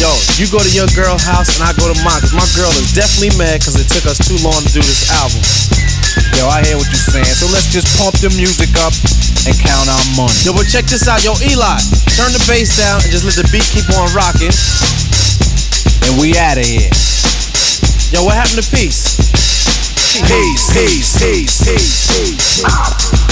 Yo, 0.00 0.08
you 0.40 0.48
go 0.48 0.56
to 0.56 0.72
your 0.72 0.88
girl 0.96 1.20
house 1.20 1.52
and 1.60 1.62
I 1.68 1.76
go 1.76 1.84
to 1.84 1.96
mine, 2.00 2.16
cause 2.24 2.32
my 2.32 2.48
girl 2.56 2.72
is 2.80 2.96
definitely 2.96 3.36
mad 3.36 3.60
cause 3.60 3.76
it 3.76 3.84
took 3.92 4.08
us 4.08 4.16
too 4.16 4.40
long 4.40 4.56
to 4.64 4.70
do 4.72 4.80
this 4.80 5.12
album. 5.12 5.44
Yo, 6.40 6.48
I 6.48 6.64
hear 6.64 6.80
what 6.80 6.88
you're 6.88 7.08
saying, 7.12 7.28
so 7.28 7.44
let's 7.52 7.68
just 7.68 7.92
pump 8.00 8.16
the 8.24 8.32
music 8.40 8.72
up 8.80 8.96
and 9.44 9.52
count 9.60 9.92
our 9.92 10.06
money. 10.16 10.32
Yo, 10.42 10.56
but 10.56 10.64
check 10.64 10.88
this 10.88 11.04
out. 11.04 11.20
Yo, 11.22 11.36
Eli, 11.44 11.76
turn 12.16 12.32
the 12.32 12.42
bass 12.48 12.72
down 12.80 13.04
and 13.04 13.10
just 13.12 13.28
let 13.28 13.36
the 13.36 13.46
beat 13.52 13.66
keep 13.68 13.86
on 13.92 14.08
rocking. 14.16 14.54
And 16.08 16.16
we 16.16 16.32
out 16.40 16.56
of 16.56 16.64
here. 16.64 16.88
Yo, 18.16 18.24
what 18.24 18.32
happened 18.32 18.64
to 18.64 18.66
peace? 18.72 19.20
Peace, 20.24 20.64
peace, 20.72 21.10
peace, 21.20 21.52
peace, 21.60 21.96
peace. 22.08 22.54
Verás, 22.64 23.23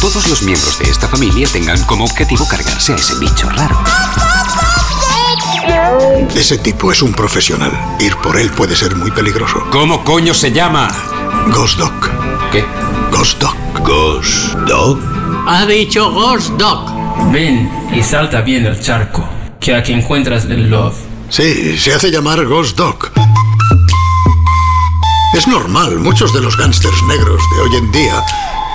todos 0.00 0.26
los 0.28 0.42
miembros 0.42 0.78
de 0.78 0.90
esta 0.90 1.06
familia 1.06 1.46
tengan 1.52 1.84
como 1.84 2.04
objetivo 2.04 2.48
cargarse 2.48 2.94
a 2.94 2.96
ese 2.96 3.14
bicho 3.18 3.50
raro. 3.50 3.78
Ese 6.34 6.56
tipo 6.56 6.90
es 6.90 7.02
un 7.02 7.12
profesional. 7.12 7.70
Ir 8.00 8.16
por 8.16 8.38
él 8.38 8.50
puede 8.50 8.74
ser 8.74 8.96
muy 8.96 9.10
peligroso. 9.10 9.62
¿Cómo 9.70 10.02
coño 10.02 10.32
se 10.32 10.52
llama? 10.52 10.88
Ghost 11.48 11.78
Dog. 11.78 11.92
¿Qué? 12.50 12.64
Ghost 13.12 13.42
Dog. 13.42 13.54
Ghost 13.84 14.54
Dog. 14.66 14.98
Ha 15.46 15.66
dicho 15.66 16.10
Ghost 16.10 16.48
Dog. 16.52 17.30
Ven 17.30 17.70
y 17.94 18.02
salta 18.02 18.40
bien 18.40 18.64
el 18.64 18.80
charco, 18.80 19.28
que 19.60 19.74
aquí 19.74 19.92
encuentras 19.92 20.44
el 20.46 20.70
love. 20.70 20.96
Sí, 21.28 21.76
se 21.78 21.92
hace 21.92 22.10
llamar 22.10 22.46
Ghost 22.46 22.76
Dog. 22.76 23.10
Es 25.36 25.46
normal, 25.46 25.98
muchos 25.98 26.32
de 26.32 26.40
los 26.40 26.56
gángsters 26.56 27.02
negros 27.06 27.42
de 27.54 27.60
hoy 27.62 27.76
en 27.76 27.92
día 27.92 28.24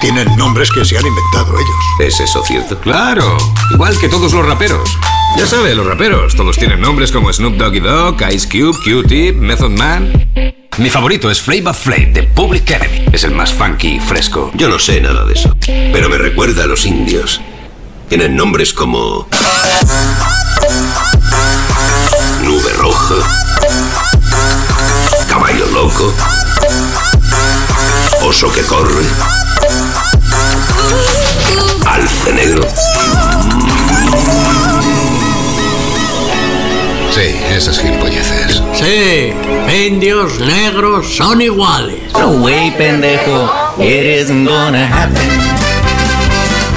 tienen 0.06 0.36
nombres 0.36 0.70
que 0.70 0.86
se 0.86 0.96
han 0.96 1.04
inventado 1.08 1.56
ellos. 1.56 1.76
¿Es 2.00 2.20
eso 2.20 2.44
cierto? 2.46 2.80
Claro, 2.80 3.40
igual 3.74 3.98
que 3.98 4.08
todos 4.08 4.34
los 4.34 4.46
raperos. 4.46 4.88
Ya 5.36 5.48
sabe, 5.48 5.74
los 5.74 5.84
raperos, 5.84 6.36
todos 6.36 6.60
tienen 6.60 6.80
nombres 6.80 7.12
como 7.12 7.34
Snoop 7.34 7.56
Doggy 7.56 7.80
Dogg, 7.80 8.22
Ice 8.32 8.48
Cube, 8.48 8.78
Q-Tip, 8.84 9.36
Method 9.36 9.72
Man. 9.72 10.30
Mi 10.78 10.92
favorito 10.92 11.32
es 11.32 11.42
Flavor 11.42 11.74
Flav 11.74 12.14
de 12.14 12.22
Public 12.22 12.70
Enemy. 12.70 13.06
Es 13.14 13.24
el 13.24 13.32
más 13.32 13.52
funky 13.52 13.96
y 13.96 14.00
fresco. 14.00 14.52
Yo 14.54 14.70
no 14.70 14.78
sé 14.78 15.02
nada 15.02 15.26
de 15.26 15.34
eso, 15.34 15.52
pero 15.66 16.08
me 16.08 16.20
recuerda 16.20 16.66
a 16.66 16.68
los 16.68 16.86
indios. 16.86 17.42
Tienen 18.08 18.36
nombres 18.36 18.74
como... 18.74 19.28
Nube 22.44 22.74
Roja, 22.78 23.16
Caballo 25.28 25.66
Loco, 25.74 26.14
Oso 28.22 28.52
que 28.54 28.62
Corre, 28.62 29.04
Alce 31.86 32.34
Negro. 32.34 32.64
Sí, 37.12 37.36
esas 37.56 37.80
gilipolleces. 37.80 38.62
Sí, 38.74 39.34
indios 39.86 40.40
negros 40.40 41.08
son 41.16 41.42
iguales. 41.42 42.12
No 42.14 42.32
way, 42.44 42.72
pendejo. 42.72 43.50
It 43.80 44.06
isn't 44.22 44.46
gonna 44.46 44.86
happen. 44.86 45.30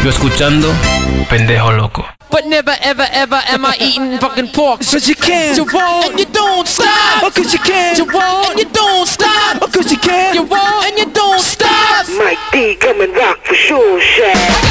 Yo 0.04 0.10
escuchando, 0.10 0.72
pendejo 1.28 1.72
loco. 1.72 2.06
But 2.30 2.44
never, 2.46 2.76
ever, 2.82 3.06
ever 3.10 3.40
am 3.48 3.64
I 3.64 3.74
eating 3.80 4.18
fucking 4.18 4.48
pork. 4.52 4.80
Cause 4.80 5.08
you 5.08 5.16
can. 5.16 5.56
You 5.56 5.64
won't. 5.64 6.10
And 6.10 6.20
you 6.20 6.26
don't 6.26 6.68
stop. 6.68 7.22
Oh, 7.22 7.30
cause 7.34 7.52
you 7.52 7.58
can. 7.58 7.96
You 7.96 8.04
won't. 8.04 8.50
And 8.50 8.60
you 8.60 8.68
don't 8.70 9.08
stop. 9.08 9.58
Oh, 9.62 9.68
cause 9.72 9.90
you 9.90 9.98
can. 9.98 10.34
You 10.34 10.42
won't. 10.44 10.86
And 10.86 10.98
you 10.98 11.10
don't 11.10 11.40
stop. 11.40 11.67
Mike 12.18 12.38
D, 12.50 12.74
come 12.74 13.00
and 13.00 13.16
rock 13.16 13.38
for 13.44 13.54
sure, 13.54 14.00
Shaq. 14.00 14.67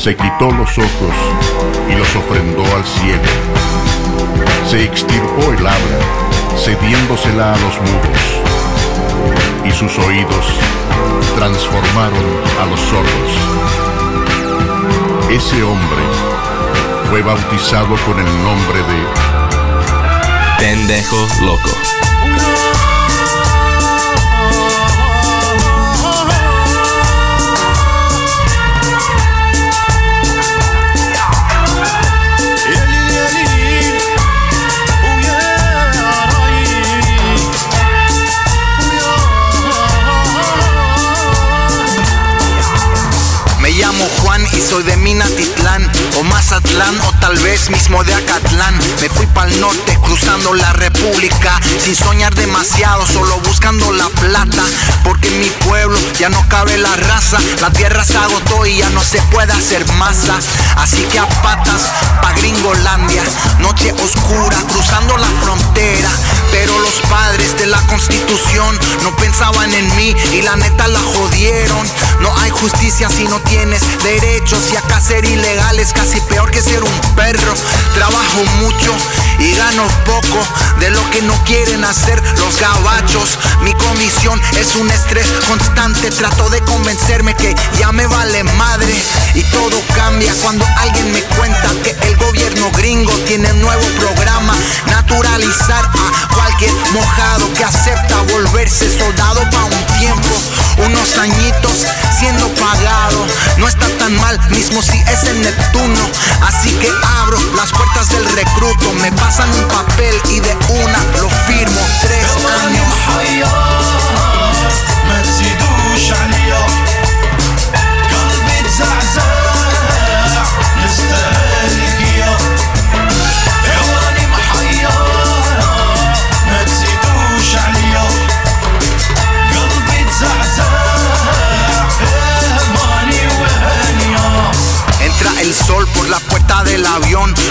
Se 0.00 0.16
quitó 0.16 0.50
los 0.52 0.78
ojos 0.78 1.14
y 1.90 1.94
los 1.94 2.16
ofrendó 2.16 2.62
al 2.74 2.82
ciego. 2.86 3.22
Se 4.66 4.82
extirpó 4.82 5.52
el 5.52 5.58
habla, 5.58 5.98
cediéndosela 6.56 7.52
a 7.52 7.56
los 7.58 7.78
mudos. 7.82 8.40
Y 9.62 9.70
sus 9.70 9.98
oídos 9.98 10.46
transformaron 11.36 12.24
a 12.62 12.64
los 12.64 12.80
sordos. 12.80 13.32
Ese 15.30 15.62
hombre 15.62 16.02
fue 17.10 17.20
bautizado 17.20 17.94
con 18.06 18.18
el 18.18 18.42
nombre 18.42 18.78
de 18.78 19.04
Pendejo 20.58 21.26
loco. 21.44 22.09
Soy 44.70 44.84
de 44.84 44.96
Minatitlán 44.98 45.90
o 46.20 46.22
Mazatlán 46.22 46.94
tal 47.20 47.36
vez 47.38 47.70
mismo 47.70 48.02
de 48.04 48.14
Acatlán. 48.14 48.76
Me 49.00 49.08
fui 49.08 49.26
pa'l 49.26 49.60
norte 49.60 49.98
cruzando 50.02 50.54
la 50.54 50.72
república 50.72 51.60
sin 51.82 51.94
soñar 51.94 52.34
demasiado, 52.34 53.06
solo 53.06 53.38
buscando 53.40 53.92
la 53.92 54.08
plata. 54.08 54.62
Porque 55.04 55.28
en 55.28 55.40
mi 55.40 55.50
pueblo 55.68 55.98
ya 56.18 56.28
no 56.28 56.46
cabe 56.48 56.76
la 56.78 56.94
raza, 56.96 57.38
la 57.60 57.70
tierra 57.70 58.04
se 58.04 58.16
agotó 58.16 58.66
y 58.66 58.78
ya 58.78 58.90
no 58.90 59.02
se 59.02 59.20
puede 59.30 59.52
hacer 59.52 59.86
masa. 59.94 60.38
Así 60.76 61.02
que 61.04 61.18
a 61.18 61.28
patas 61.42 61.82
pa' 62.22 62.32
Gringolandia, 62.32 63.22
noche 63.58 63.92
oscura 63.92 64.56
cruzando 64.72 65.16
la 65.16 65.28
frontera. 65.42 66.10
Pero 66.50 66.78
los 66.80 66.94
padres 67.08 67.56
de 67.58 67.66
la 67.66 67.80
constitución 67.86 68.78
no 69.02 69.14
pensaban 69.16 69.72
en 69.72 69.96
mí 69.96 70.14
y 70.32 70.42
la 70.42 70.56
neta 70.56 70.88
la 70.88 71.00
jodieron. 71.00 71.86
No 72.20 72.36
hay 72.38 72.50
justicia 72.50 73.08
si 73.08 73.24
no 73.24 73.38
tienes 73.40 73.82
derechos 74.02 74.72
y 74.72 74.76
acá 74.76 75.00
ser 75.00 75.24
ilegal 75.24 75.78
es 75.78 75.92
casi 75.92 76.20
peor 76.22 76.50
que 76.50 76.62
ser 76.62 76.82
un 76.82 77.09
perro. 77.16 77.54
Trabajo 77.94 78.44
mucho 78.60 78.94
y 79.38 79.52
gano 79.54 79.86
poco 80.04 80.46
de 80.78 80.90
lo 80.90 81.10
que 81.10 81.22
no 81.22 81.34
quieren 81.44 81.84
hacer 81.84 82.22
los 82.38 82.58
gabachos. 82.60 83.38
Mi 83.62 83.72
comisión 83.74 84.40
es 84.58 84.76
un 84.76 84.90
estrés 84.90 85.26
constante. 85.48 86.10
Trato 86.10 86.48
de 86.50 86.60
convencerme 86.62 87.34
que 87.34 87.54
ya 87.78 87.92
me 87.92 88.06
vale 88.06 88.44
madre 88.44 88.94
y 89.34 89.42
todo 89.44 89.80
cambia 89.94 90.34
cuando 90.42 90.64
alguien 90.76 91.12
me 91.12 91.22
cuenta 91.36 91.68
que 91.82 91.90
el 92.08 92.16
gobierno 92.16 92.70
gringo 92.72 93.12
tiene 93.26 93.52
un 93.52 93.60
nuevo 93.60 93.84
programa. 93.98 94.54
Naturalizar 94.86 95.84
a 95.84 96.34
cualquier 96.34 96.72
mojado 96.92 97.52
que 97.54 97.64
acepta 97.64 98.20
volverse 98.32 98.98
soldado 98.98 99.42
pa' 99.50 99.64
un 99.64 99.98
tiempo, 99.98 100.28
unos 100.78 101.18
añitos 101.18 101.86
siendo 102.18 102.48
pagado. 102.54 103.26
No 103.58 103.68
está 103.68 103.86
tan 103.98 104.14
mal, 104.16 104.38
mismo 104.50 104.82
si 104.82 104.98
es 104.98 105.24
el 105.24 105.42
Neptuno. 105.42 106.10
Así 106.42 106.70
que 106.78 106.90
abro 107.20 107.38
las 107.56 107.70
puertas 107.72 108.08
del 108.10 108.24
recruto, 108.32 108.92
me 109.00 109.12
pasan 109.12 109.50
un 109.52 109.68
papel 109.68 110.20
y 110.30 110.40
de 110.40 110.56
una 110.68 110.98
lo 111.20 111.28
firmo. 111.46 111.80
Tres 112.02 112.26
años. 112.64 113.99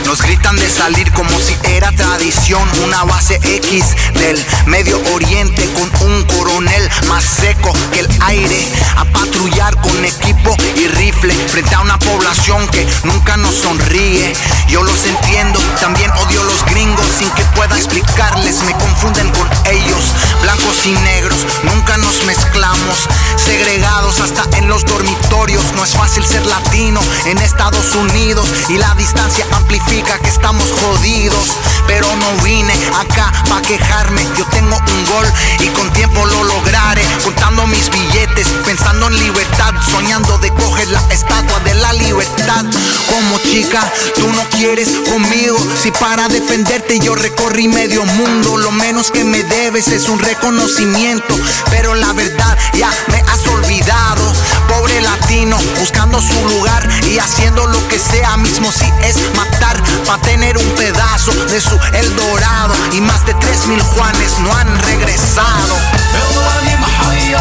Nos 0.10 0.24
gritan 0.24 0.56
de 0.56 0.68
salir 0.68 1.12
como 1.14 1.30
si 1.40 1.56
era 1.66 1.92
tradición. 1.92 2.68
Una 2.84 3.04
base 3.04 3.40
X 3.44 3.86
del 4.16 4.44
Medio 4.66 5.00
Oriente 5.14 5.70
con 5.74 6.10
un 6.10 6.24
coronel 6.24 6.90
más 7.08 7.24
seco 7.24 7.72
que 7.94 8.00
el 8.00 8.10
aire. 8.22 8.58
A 8.98 9.06
patrullar 9.06 9.80
con 9.80 10.04
equipo 10.04 10.58
y 10.76 10.88
rifle 10.88 11.32
frente 11.50 11.76
a 11.76 11.82
una 11.82 12.00
población 12.00 12.68
que 12.70 12.88
nunca 13.04 13.38
nos 13.38 13.54
sonríe. 13.54 14.34
Yo 14.68 14.82
los 14.82 15.06
entiendo, 15.06 15.60
también 15.80 16.10
odio 16.26 16.44
los 16.44 16.66
gringos 16.66 17.06
sin 17.20 17.30
que 17.30 17.44
pueda 17.54 17.78
explicarles. 17.78 18.64
Me 18.64 18.74
confunden 18.74 19.30
con 19.30 19.48
ellos, 19.66 20.04
blancos 20.42 20.88
y 20.88 20.92
negros. 20.92 21.38
Nunca 21.62 21.98
nos 21.98 22.26
mezclamos, 22.26 23.08
segregados 23.38 24.20
hasta 24.22 24.58
en 24.58 24.70
los 24.70 24.84
dormitorios. 24.86 25.64
No 25.76 25.84
es 25.84 25.92
fácil 25.92 26.26
ser 26.26 26.44
latino 26.48 27.00
en 27.28 27.38
Estados 27.38 27.94
Unidos 27.94 28.50
y 28.70 28.78
la 28.80 28.96
distancia 28.96 29.46
amplifica 29.52 29.99
que 30.04 30.30
estamos 30.30 30.66
jodidos. 30.82 31.58
Pero 31.88 32.08
no 32.16 32.44
vine 32.44 32.74
acá 33.00 33.32
pa' 33.50 33.62
quejarme. 33.62 34.22
Yo 34.38 34.46
tengo 34.46 34.76
un 34.76 35.06
gol 35.06 35.28
y 35.60 35.68
con 35.70 35.92
tiempo 35.94 36.26
lo 36.26 36.44
lograré. 36.44 37.04
Contando 37.24 37.68
mis 37.68 37.90
billetes, 37.90 38.48
pensando 38.66 39.08
en 39.08 39.20
libertad, 39.20 39.74
soñando 39.92 40.38
de 40.38 40.54
coger 40.54 40.88
la 40.90 41.02
estatua 41.10 41.60
de 41.62 41.76
la 41.76 41.94
libertad. 41.94 42.66
Como 43.10 43.40
chica, 43.40 43.92
tú 44.16 44.28
no 44.28 44.44
quieres 44.50 44.90
conmigo. 45.10 45.58
Si 45.82 45.92
para 45.92 46.28
defenderte 46.28 47.00
yo 47.00 47.16
recorrí 47.16 47.68
medio 47.68 48.06
mundo, 48.06 48.58
lo 48.58 48.72
menos 48.72 49.12
que 49.12 49.24
me 49.24 49.44
debes 49.44 49.88
es 49.90 50.08
un 50.08 50.20
reconocimiento. 50.20 51.36
Pero 51.70 51.96
la 51.96 52.14
verdad 52.14 52.58
ya 52.74 52.92
me 53.08 53.18
has 53.18 53.46
olvidado. 53.48 54.34
Pobre 54.68 55.02
latino, 55.02 55.58
buscando 55.80 56.22
su 56.22 56.48
lugar 56.48 56.88
y 57.06 57.18
haciendo 57.18 57.66
lo 57.66 57.88
que 57.88 57.98
sea, 57.98 58.38
mismo 58.38 58.72
si 58.72 58.86
es 59.04 59.18
matar 59.36 59.82
para 60.07 60.23
tener 60.23 60.57
un 60.59 60.71
pedazo 60.77 61.33
de 61.47 61.61
su 61.61 61.79
El 61.93 62.17
Dorado. 62.17 62.75
Y 62.93 63.01
más 63.01 63.25
de 63.27 63.35
3 63.35 63.67
mil 63.67 63.83
Juanes 63.83 64.39
no 64.41 64.55
han 64.57 64.69
regresado. 64.83 65.77
عواني 66.15 66.77
محير 66.77 67.39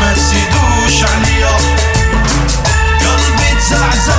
ما 0.00 0.12
تزيدوش 0.14 1.10
عليا 1.10 1.56
قلبي 3.00 3.60
تزعزع 3.60 4.17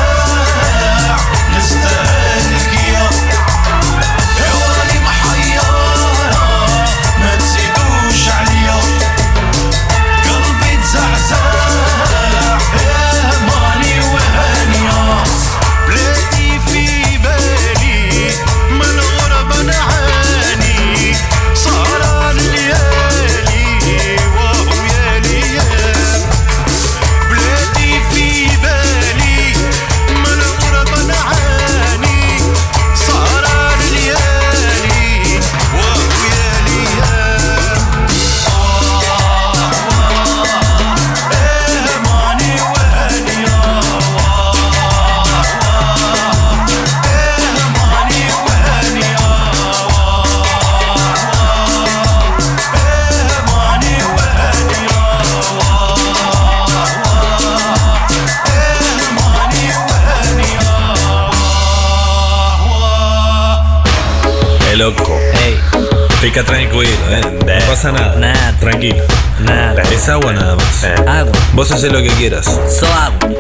Fica 66.30 66.44
tranquilo, 66.44 66.84
eh. 66.84 67.20
No 67.44 67.66
pasa 67.66 67.90
nada. 67.90 68.54
Tranquilo. 68.60 69.02
Nada. 69.40 69.82
Es 69.82 70.08
agua 70.08 70.32
nada 70.32 70.54
más. 70.54 70.84
Agua. 70.84 71.32
Vos 71.54 71.72
haces 71.72 71.90
lo 71.90 72.00
que 72.00 72.08
quieras. 72.10 72.44
So 72.44 72.86
agua. 72.86 73.36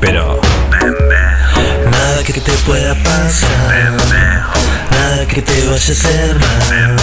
Pero. 0.00 0.40
Nada 1.90 2.24
que 2.24 2.32
te 2.32 2.52
pueda 2.64 2.94
pasar. 2.94 3.92
Nada 4.90 5.26
que 5.26 5.42
te 5.42 5.52
vaya 5.66 5.72
a 5.72 5.76
hacer 5.76 6.38
mal. 6.38 6.96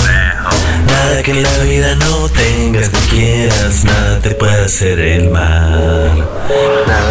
Nada 0.87 1.21
que 1.21 1.29
en 1.29 1.43
la 1.43 1.57
vida 1.59 1.93
no 1.93 2.29
tengas 2.29 2.89
que 2.89 2.99
quieras. 3.07 3.83
Nada 3.83 4.19
te 4.19 4.31
puede 4.31 4.65
hacer 4.65 4.99
el 4.99 5.29
mal. 5.29 6.27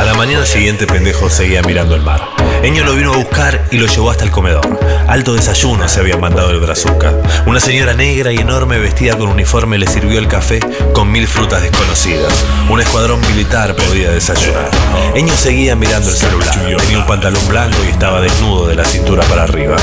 A 0.00 0.04
la 0.04 0.14
mañana 0.14 0.44
siguiente, 0.44 0.88
pendejo 0.88 1.30
seguía 1.30 1.62
mirando 1.62 1.94
el 1.94 2.02
mar. 2.02 2.35
Eño 2.66 2.84
lo 2.84 2.94
vino 2.96 3.12
a 3.12 3.16
buscar 3.16 3.64
y 3.70 3.78
lo 3.78 3.86
llevó 3.86 4.10
hasta 4.10 4.24
el 4.24 4.32
comedor. 4.32 4.80
Alto 5.06 5.34
desayuno 5.34 5.88
se 5.88 6.00
había 6.00 6.16
mandado 6.16 6.50
el 6.50 6.58
brazuca. 6.58 7.14
Una 7.46 7.60
señora 7.60 7.94
negra 7.94 8.32
y 8.32 8.38
enorme 8.38 8.80
vestida 8.80 9.16
con 9.16 9.28
uniforme 9.28 9.78
le 9.78 9.86
sirvió 9.86 10.18
el 10.18 10.26
café 10.26 10.58
con 10.92 11.12
mil 11.12 11.28
frutas 11.28 11.62
desconocidas. 11.62 12.32
Un 12.68 12.80
escuadrón 12.80 13.20
militar 13.20 13.76
podía 13.76 14.10
desayunar. 14.10 14.68
Eño 15.14 15.32
seguía 15.36 15.76
mirando 15.76 16.10
el 16.10 16.16
celular. 16.16 16.76
Tenía 16.78 16.98
un 16.98 17.06
pantalón 17.06 17.46
blanco 17.46 17.76
y 17.86 17.90
estaba 17.90 18.20
desnudo 18.20 18.66
de 18.66 18.74
la 18.74 18.84
cintura 18.84 19.22
para 19.28 19.44
arriba. 19.44 19.76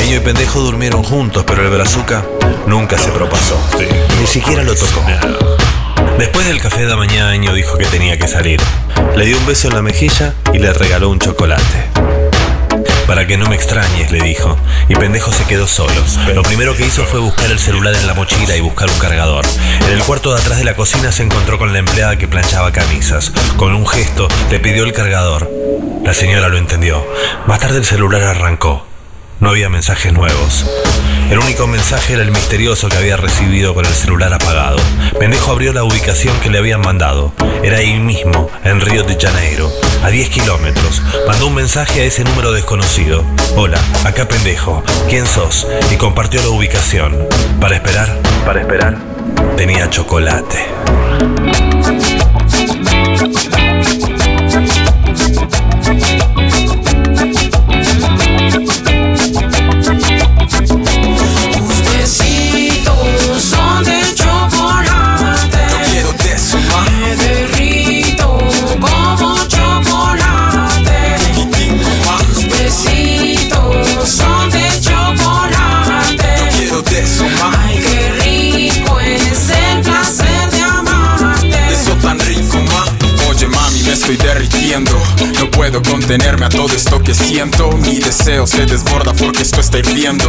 Eño 0.00 0.18
y 0.18 0.20
pendejo 0.20 0.60
durmieron 0.60 1.02
juntos, 1.02 1.42
pero 1.44 1.64
el 1.64 1.70
brazuca 1.70 2.24
nunca 2.64 2.96
se 2.96 3.10
propasó. 3.10 3.60
Ni 4.20 4.26
siquiera 4.28 4.62
lo 4.62 4.76
tocó. 4.76 5.04
Después 6.16 6.46
del 6.46 6.60
café 6.60 6.86
de 6.86 6.94
mañana, 6.94 7.34
Eño 7.34 7.52
dijo 7.54 7.76
que 7.76 7.86
tenía 7.86 8.16
que 8.16 8.28
salir. 8.28 8.60
Le 9.16 9.24
dio 9.24 9.36
un 9.36 9.46
beso 9.46 9.66
en 9.66 9.74
la 9.74 9.82
mejilla 9.82 10.34
y 10.52 10.58
le 10.58 10.72
regaló 10.72 11.10
un 11.10 11.18
chocolate. 11.18 11.99
Para 13.10 13.26
que 13.26 13.36
no 13.36 13.48
me 13.48 13.56
extrañes, 13.56 14.12
le 14.12 14.20
dijo. 14.20 14.56
Y 14.88 14.94
pendejo 14.94 15.32
se 15.32 15.42
quedó 15.42 15.66
solo. 15.66 16.00
Lo 16.32 16.44
primero 16.44 16.76
que 16.76 16.86
hizo 16.86 17.04
fue 17.04 17.18
buscar 17.18 17.50
el 17.50 17.58
celular 17.58 17.92
en 17.92 18.06
la 18.06 18.14
mochila 18.14 18.56
y 18.56 18.60
buscar 18.60 18.88
un 18.88 19.00
cargador. 19.00 19.44
En 19.84 19.92
el 19.94 20.04
cuarto 20.04 20.32
de 20.32 20.40
atrás 20.40 20.58
de 20.58 20.64
la 20.64 20.76
cocina 20.76 21.10
se 21.10 21.24
encontró 21.24 21.58
con 21.58 21.72
la 21.72 21.80
empleada 21.80 22.16
que 22.18 22.28
planchaba 22.28 22.70
camisas. 22.70 23.32
Con 23.56 23.74
un 23.74 23.84
gesto 23.84 24.28
le 24.52 24.60
pidió 24.60 24.84
el 24.84 24.92
cargador. 24.92 25.50
La 26.04 26.14
señora 26.14 26.48
lo 26.48 26.56
entendió. 26.56 27.04
Más 27.48 27.58
tarde 27.58 27.78
el 27.78 27.84
celular 27.84 28.22
arrancó. 28.22 28.86
No 29.40 29.48
había 29.50 29.68
mensajes 29.68 30.12
nuevos. 30.12 30.64
El 31.32 31.40
único 31.40 31.66
mensaje 31.66 32.12
era 32.12 32.22
el 32.22 32.30
misterioso 32.30 32.88
que 32.88 32.96
había 32.96 33.16
recibido 33.16 33.74
con 33.74 33.86
el 33.86 33.92
celular 33.92 34.32
apagado. 34.32 34.78
Pendejo 35.18 35.50
abrió 35.50 35.72
la 35.72 35.82
ubicación 35.82 36.38
que 36.40 36.50
le 36.50 36.58
habían 36.58 36.80
mandado. 36.80 37.32
Era 37.64 37.78
ahí 37.78 37.98
mismo, 37.98 38.48
en 38.62 38.80
Río 38.80 39.02
de 39.02 39.18
Janeiro, 39.20 39.68
a 40.02 40.10
10 40.10 40.28
kilómetros. 40.30 41.02
Mandó 41.26 41.46
un 41.48 41.54
mensaje 41.54 42.02
a 42.02 42.04
ese 42.04 42.24
número 42.24 42.52
desconocido. 42.52 43.24
Hola, 43.56 43.78
acá 44.04 44.26
pendejo. 44.28 44.82
¿Quién 45.08 45.26
sos? 45.26 45.66
Y 45.90 45.96
compartió 45.96 46.40
la 46.42 46.48
ubicación. 46.48 47.28
Para 47.60 47.76
esperar, 47.76 48.18
para 48.44 48.60
esperar, 48.60 48.98
tenía 49.56 49.88
chocolate. 49.90 51.69
Puedo 85.60 85.82
contenerme 85.82 86.46
a 86.46 86.48
todo 86.48 86.74
esto 86.74 87.02
que 87.02 87.12
siento. 87.14 87.70
Mi 87.72 87.98
deseo 87.98 88.46
se 88.46 88.64
desborda 88.64 89.12
porque 89.12 89.42
esto 89.42 89.60
está 89.60 89.76
hirviendo. 89.76 90.24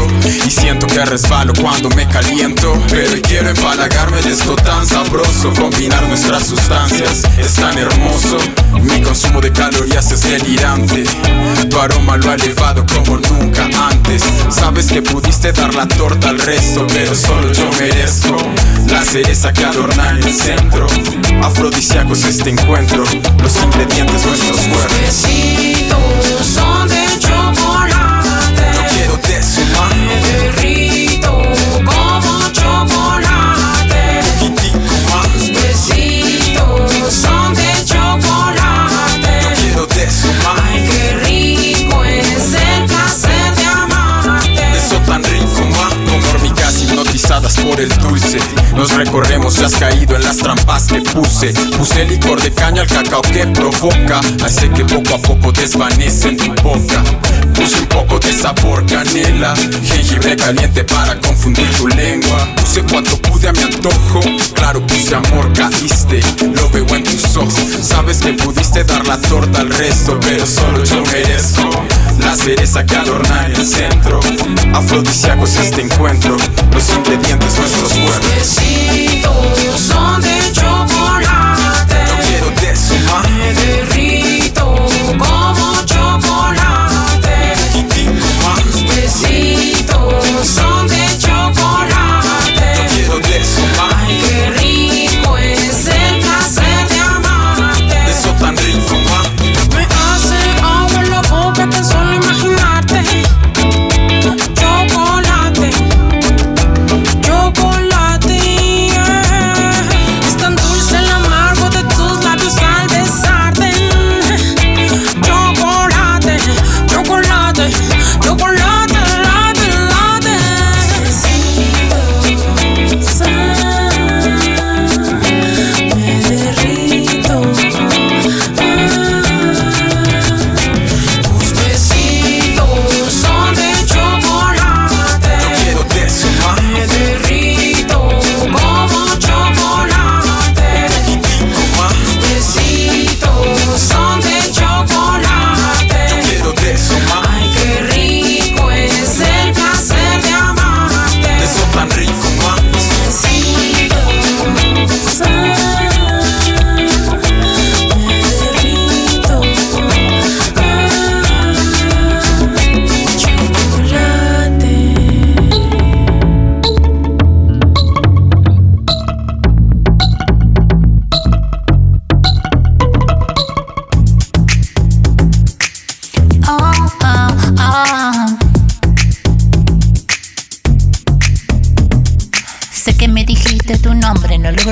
Y 0.45 0.51
siento 0.51 0.87
que 0.87 1.05
resbalo 1.05 1.53
cuando 1.53 1.89
me 1.91 2.05
caliento. 2.05 2.73
Pero 2.89 3.13
quiero 3.21 3.47
empalagarme 3.47 4.21
de 4.23 4.31
esto 4.31 4.57
tan 4.57 4.85
sabroso. 4.85 5.53
Combinar 5.53 6.05
nuestras 6.09 6.45
sustancias 6.47 7.23
es 7.37 7.53
tan 7.53 7.77
hermoso. 7.77 8.39
Mi 8.81 9.01
consumo 9.01 9.39
de 9.39 9.53
calorías 9.53 10.11
es 10.11 10.21
delirante. 10.21 11.05
Tu 11.69 11.79
aroma 11.79 12.17
lo 12.17 12.29
ha 12.29 12.35
elevado 12.35 12.85
como 12.85 13.15
nunca 13.17 13.69
antes. 13.89 14.23
Sabes 14.49 14.87
que 14.87 15.01
pudiste 15.01 15.53
dar 15.53 15.73
la 15.73 15.87
torta 15.87 16.27
al 16.27 16.39
resto, 16.39 16.85
pero 16.87 17.15
solo 17.15 17.53
yo 17.53 17.69
merezco 17.79 18.35
la 18.87 19.03
cereza 19.05 19.53
que 19.53 19.63
adorna 19.63 20.09
en 20.09 20.23
el 20.23 20.33
centro. 20.33 20.87
Afrodisíaco 21.41 22.13
es 22.13 22.25
este 22.25 22.49
encuentro, 22.49 23.03
los 23.41 23.55
ingredientes 23.63 24.25
nuestros 24.25 24.59
cuerpos. 24.59 25.20
Besitos 25.23 26.45
son 26.45 26.87
de 26.87 27.00
por 47.49 47.79
el 47.79 47.89
dulce. 47.97 48.37
Nos 48.75 48.91
recorremos, 48.91 49.57
ya 49.57 49.65
has 49.65 49.75
caído 49.75 50.15
en 50.15 50.23
las 50.23 50.37
trampas 50.37 50.87
que 50.87 51.01
puse. 51.01 51.53
Puse 51.77 52.05
licor 52.05 52.41
de 52.41 52.51
caña 52.51 52.81
al 52.81 52.87
cacao 52.87 53.21
que 53.21 53.45
provoca. 53.47 54.21
Hace 54.43 54.69
que 54.69 54.85
poco 54.85 55.15
a 55.15 55.17
poco 55.17 55.51
desvanece 55.51 56.29
en 56.29 56.37
tu 56.37 56.53
boca. 56.61 57.03
Puse 57.53 57.79
un 57.79 57.87
poco 57.87 58.19
de 58.19 58.31
sabor 58.33 58.85
canela. 58.85 59.53
Jengibre 59.83 60.35
caliente 60.35 60.83
para 60.83 61.19
confundir 61.19 61.67
tu 61.77 61.87
lengua. 61.87 62.47
Puse 62.55 62.83
cuanto 62.83 63.17
pude 63.17 63.47
a 63.47 63.53
mi 63.53 63.63
antojo. 63.63 64.21
Claro, 64.53 64.85
puse 64.85 65.15
amor, 65.15 65.51
caíste. 65.53 66.21
Lo 66.53 66.69
veo 66.69 66.87
en 66.95 67.03
tus 67.03 67.35
ojos. 67.35 67.53
Sabes 67.81 68.19
que 68.19 68.33
pudiste 68.33 68.83
dar 68.83 69.05
la 69.07 69.17
torta 69.17 69.61
al 69.61 69.69
resto, 69.69 70.19
pero 70.21 70.45
solo 70.45 70.83
yo 70.83 71.03
merezco 71.11 71.69
la 72.19 72.35
cereza 72.35 72.85
que 72.85 72.95
adorna 72.95 73.47
el 73.47 73.65
centro. 73.65 74.19
Afrodisíaco 74.73 75.45
es 75.45 75.55
este 75.57 75.81
encuentro. 75.81 76.37
Los 76.73 76.89
ingredientes 76.89 77.57
nuestros 77.57 77.93
cuerpos. 77.93 78.35
Besitos 78.35 79.79
son 79.79 80.21
de 80.21 80.51
chocolate. 80.51 82.05
Quiero 82.27 82.51
de 83.53 83.85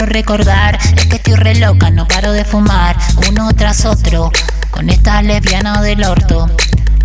recordar 0.10 0.78
es 0.98 1.08
que 1.08 1.16
estoy 1.16 1.36
re 1.36 1.56
loca, 1.56 1.90
no 1.92 2.08
paro 2.08 2.32
de 2.34 2.44
fumar, 2.44 2.98
uno 3.30 3.54
tras 3.54 3.86
otro, 3.86 4.32
con 4.70 4.90
esta 4.90 5.22
lesbiana 5.22 5.82
del 5.82 6.04
orto. 6.04 6.50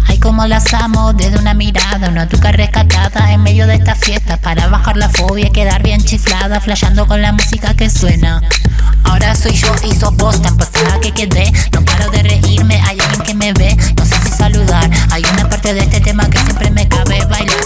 Ay, 0.06 0.18
como 0.18 0.46
las 0.46 0.74
amo 0.74 1.12
desde 1.12 1.38
una 1.38 1.54
mirada, 1.54 2.08
una 2.08 2.28
tuca 2.28 2.52
rescatada 2.52 3.32
en 3.32 3.42
medio 3.42 3.66
de 3.66 3.76
esta 3.76 3.94
fiesta 3.94 4.36
para 4.36 4.68
bajar 4.68 4.96
la 4.96 5.08
fobia 5.08 5.46
y 5.46 5.50
quedar 5.50 5.82
bien 5.82 6.02
chiflada, 6.02 6.60
flasheando 6.60 7.06
con 7.06 7.22
la 7.22 7.32
música 7.32 7.74
que 7.74 7.88
suena. 7.88 8.42
Ahora 9.04 9.34
soy 9.34 9.52
yo 9.52 9.72
y 9.88 9.94
sos 9.94 10.14
vos, 10.16 10.42
tan 10.42 10.56
pasada 10.56 11.00
que 11.00 11.12
quedé. 11.12 11.52
No 11.72 11.84
paro 11.84 12.10
de 12.10 12.22
reírme, 12.22 12.80
hay 12.82 12.98
alguien 13.00 13.22
que 13.22 13.34
me 13.34 13.52
ve, 13.52 13.76
no 13.96 14.04
sé 14.04 14.16
si 14.24 14.30
saludar. 14.30 14.90
Hay 15.10 15.22
una 15.32 15.48
parte 15.48 15.72
de 15.72 15.80
este 15.80 16.00
tema 16.00 16.28
que 16.28 16.38
siempre 16.38 16.70
me 16.70 16.88
cabe 16.88 17.24
bailar. 17.26 17.63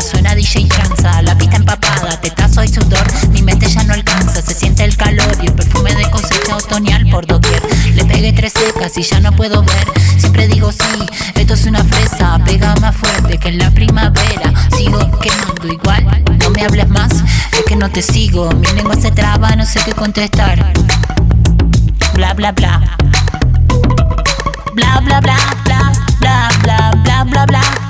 Suena 0.00 0.34
DJ 0.34 0.66
tranza, 0.66 1.22
la 1.22 1.36
pista 1.36 1.56
empapada, 1.56 2.20
tetazo 2.20 2.64
y 2.64 2.68
sudor. 2.68 3.04
Mi 3.30 3.42
mente 3.42 3.68
ya 3.68 3.82
no 3.84 3.92
alcanza, 3.92 4.40
se 4.42 4.54
siente 4.54 4.84
el 4.84 4.96
calor 4.96 5.36
y 5.42 5.46
el 5.46 5.52
perfume 5.52 5.94
de 5.94 6.08
cosecha 6.10 6.56
otoñal 6.56 7.08
por 7.10 7.26
doquier. 7.26 7.62
Le 7.94 8.04
pegué 8.04 8.32
tres 8.32 8.52
secas 8.54 8.96
y 8.96 9.02
ya 9.02 9.20
no 9.20 9.32
puedo 9.32 9.62
ver. 9.62 9.92
Siempre 10.18 10.48
digo 10.48 10.72
sí, 10.72 11.06
esto 11.34 11.54
es 11.54 11.66
una 11.66 11.84
fresa, 11.84 12.38
pega 12.44 12.74
más 12.76 12.96
fuerte 12.96 13.38
que 13.38 13.48
en 13.48 13.58
la 13.58 13.70
primavera. 13.70 14.52
Sigo 14.76 14.98
quemando 15.20 15.72
igual, 15.72 16.24
no 16.38 16.50
me 16.50 16.64
hables 16.64 16.88
más, 16.88 17.12
es 17.52 17.64
que 17.66 17.76
no 17.76 17.90
te 17.90 18.02
sigo. 18.02 18.50
Mi 18.52 18.68
lengua 18.72 18.96
se 18.96 19.10
traba, 19.10 19.54
no 19.54 19.66
sé 19.66 19.80
qué 19.84 19.92
contestar. 19.92 20.72
Bla. 22.14 22.34
Bla 22.34 22.52
bla 22.52 22.52
bla 22.52 22.80
bla 24.72 25.00
bla 25.00 25.20
bla 25.20 25.40
bla 25.42 26.52
bla 26.62 27.24
bla 27.24 27.24
bla 27.24 27.46
bla 27.46 27.89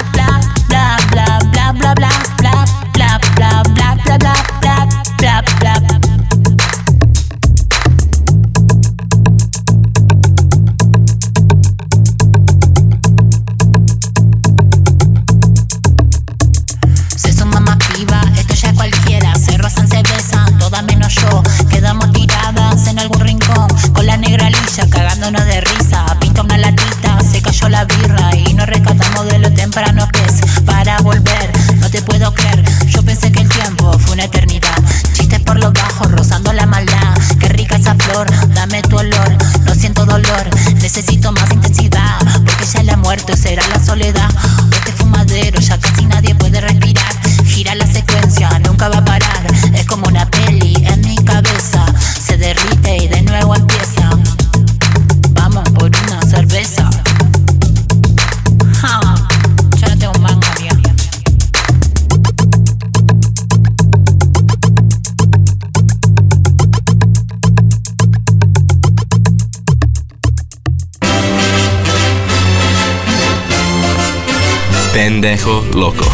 loco. 75.75 76.05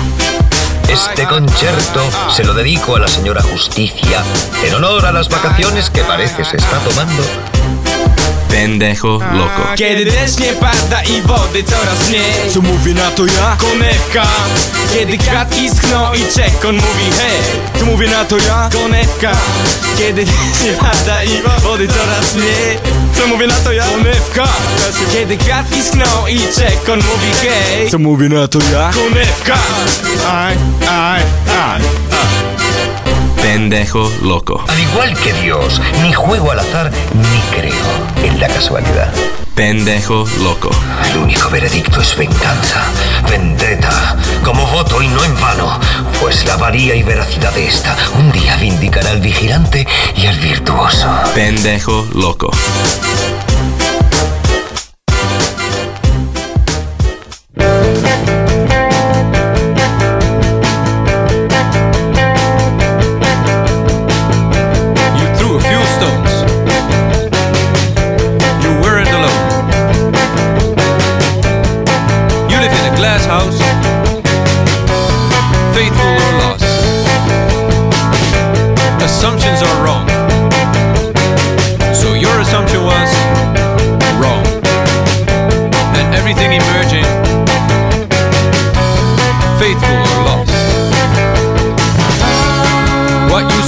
Este 0.89 1.26
concierto 1.28 2.01
se 2.32 2.43
lo 2.43 2.53
dedico 2.53 2.95
a 2.95 2.99
la 2.99 3.08
señora 3.08 3.41
Justicia 3.41 4.24
en 4.64 4.74
honor 4.74 5.05
a 5.05 5.12
las 5.12 5.30
vacaciones 5.30 5.89
que 5.89 6.01
parece 6.03 6.45
se 6.45 6.58
está 6.58 6.80
tomando. 6.80 7.24
Pendejo 8.58 9.20
loco. 9.34 9.76
Kiedy 9.76 10.05
deszcz 10.05 10.38
nie 10.39 10.53
pada 10.53 11.03
i 11.03 11.22
wody 11.22 11.64
coraz 11.64 12.10
mniej 12.10 12.51
Co 12.53 12.62
mówi 12.62 12.93
na 12.95 13.12
to 13.12 13.26
ja? 13.26 13.58
Konewka 13.58 14.28
Kiedy 14.93 15.18
kwiatki 15.18 15.70
schną 15.70 16.14
i 16.14 16.34
czekon 16.34 16.76
mówi 16.76 17.05
hej 17.18 17.80
Co 17.80 17.86
mówi 17.86 18.10
na 18.10 18.26
to 18.26 18.38
ja? 18.38 18.70
Konewka 18.74 19.32
Kiedy 19.97 20.26
deszcz 20.26 20.64
nie 20.66 20.74
pada 20.74 21.24
i 21.24 21.41
wody 21.64 21.88
coraz 21.88 22.36
mniej 22.36 22.78
Co 23.20 23.28
mówi 23.28 23.47
na 23.47 23.55
to 23.55 23.72
ja? 23.72 23.84
Konewka 23.84 24.47
Kiedy 25.14 25.38
kwiatki 25.38 25.82
schną 25.82 26.28
i 26.28 26.39
czekon 26.39 26.99
mówi 26.99 27.32
hej 27.41 27.89
Co 27.89 27.99
mówi 27.99 28.30
na 28.30 28.47
to 28.47 28.60
ja? 28.74 28.91
Konewka 28.93 29.58
Aj, 30.30 30.55
aj, 30.89 31.22
aj 31.72 32.07
Pendejo 33.58 34.08
loco. 34.22 34.64
Al 34.68 34.80
igual 34.80 35.18
que 35.18 35.34
Dios, 35.34 35.82
ni 36.03 36.14
juego 36.14 36.51
al 36.51 36.60
azar 36.60 36.91
ni 36.91 37.58
creo 37.58 37.74
en 38.24 38.39
la 38.39 38.47
casualidad. 38.49 39.12
Pendejo 39.55 40.26
loco. 40.43 40.70
El 41.10 41.18
único 41.18 41.49
veredicto 41.49 41.99
es 41.99 42.16
venganza, 42.16 42.84
vendetta, 43.28 44.16
como 44.43 44.64
voto 44.68 45.01
y 45.01 45.08
no 45.08 45.24
en 45.24 45.34
vano, 45.41 45.80
pues 46.22 46.45
la 46.45 46.55
varía 46.58 46.93
y 46.93 47.01
veracidad 47.01 47.51
de 47.53 47.66
esta 47.66 47.97
un 48.20 48.32
día 48.32 48.58
vindicará 48.58 49.10
al 49.10 49.22
vigilante 49.22 49.88
y 50.16 50.28
al 50.28 50.38
virtuoso. 50.38 51.10
Pendejo 51.34 52.08
loco. 52.14 52.51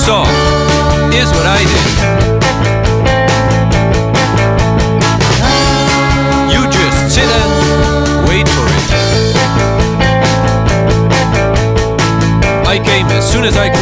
Saw 0.10 0.26
is 1.14 1.30
what 1.36 1.46
I 1.46 1.62
did. 1.72 1.88
You 6.52 6.62
just 6.72 7.14
sit 7.14 7.30
and 7.30 8.28
wait 8.28 8.50
for 8.50 8.66
it. 8.78 8.90
I 12.66 12.80
came 12.84 13.06
as 13.12 13.32
soon 13.32 13.44
as 13.44 13.56
I 13.56 13.70
could. 13.70 13.79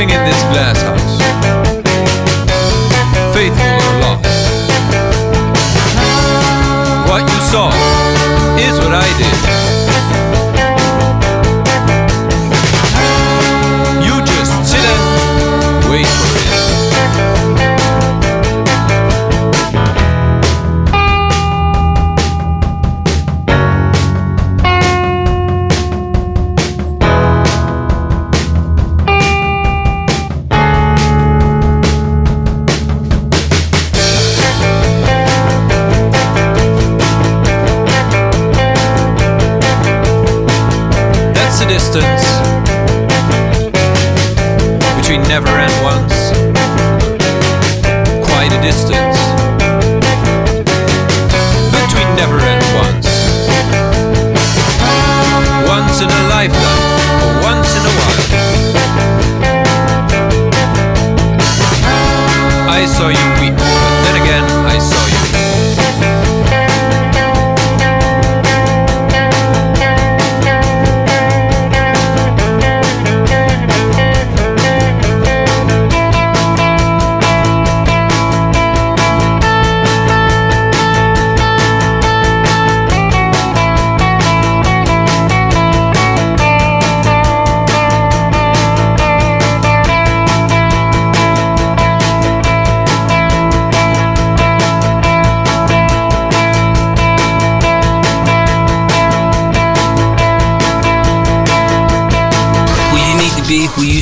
Living 0.00 0.16
in 0.16 0.24
this 0.24 0.42
glass 0.44 0.80
house? 0.80 1.18
Faithful 3.34 3.66
or 3.66 4.00
lost? 4.00 4.24
What 7.08 7.22
you 7.22 7.40
saw 7.50 7.68
is 8.56 8.78
what 8.78 8.94
I 8.94 9.06
did. 9.18 9.59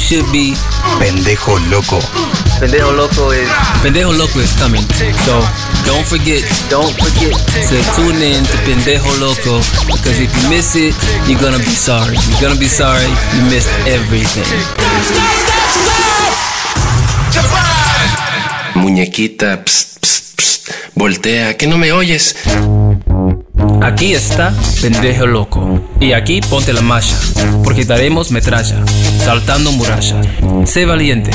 Should 0.08 0.32
be. 0.32 0.54
Pendejo 0.98 1.58
loco. 1.68 2.00
Pendejo 2.58 2.92
loco 2.92 3.30
is 3.30 3.46
Pendejo 3.82 4.10
loco 4.16 4.40
is 4.40 4.54
coming. 4.54 4.80
So 5.26 5.34
don't 5.84 6.06
forget, 6.06 6.40
don't 6.70 6.96
forget 6.96 7.36
to 7.68 7.76
tune 7.94 8.16
in 8.22 8.42
to 8.42 8.56
Pendejo 8.64 9.12
loco 9.20 9.60
because 9.92 10.18
if 10.18 10.32
you 10.34 10.48
miss 10.48 10.74
it, 10.76 10.94
you're 11.28 11.38
gonna 11.38 11.58
be 11.58 11.76
sorry. 11.76 12.16
You're 12.30 12.40
gonna 12.40 12.58
be 12.58 12.68
sorry 12.68 13.04
you 13.36 13.42
missed 13.50 13.68
everything. 13.86 14.48
Muñequita, 18.76 19.62
psst, 19.62 19.98
psst, 20.00 20.36
psst. 20.36 20.70
Voltea, 20.94 21.56
que 21.58 21.66
no 21.66 21.76
me 21.76 21.92
oyes. 21.92 22.34
Aquí 23.82 24.14
está 24.14 24.54
Pendejo 24.80 25.26
Loco. 25.26 25.80
Y 26.00 26.12
aquí 26.12 26.40
ponte 26.40 26.72
la 26.72 26.80
malla, 26.80 27.14
porque 27.62 27.84
daremos 27.84 28.30
metralla, 28.30 28.84
saltando 29.28 29.70
murallas. 29.72 30.26
Sé 30.64 30.86
valiente. 30.86 31.30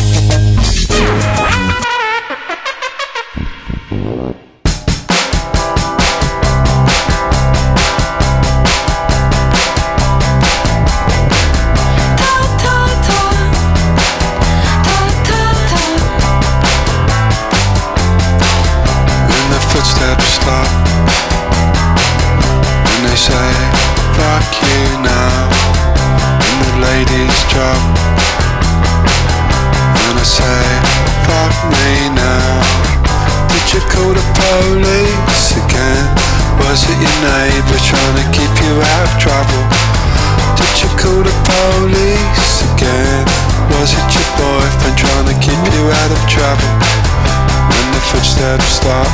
Stop 48.73 49.11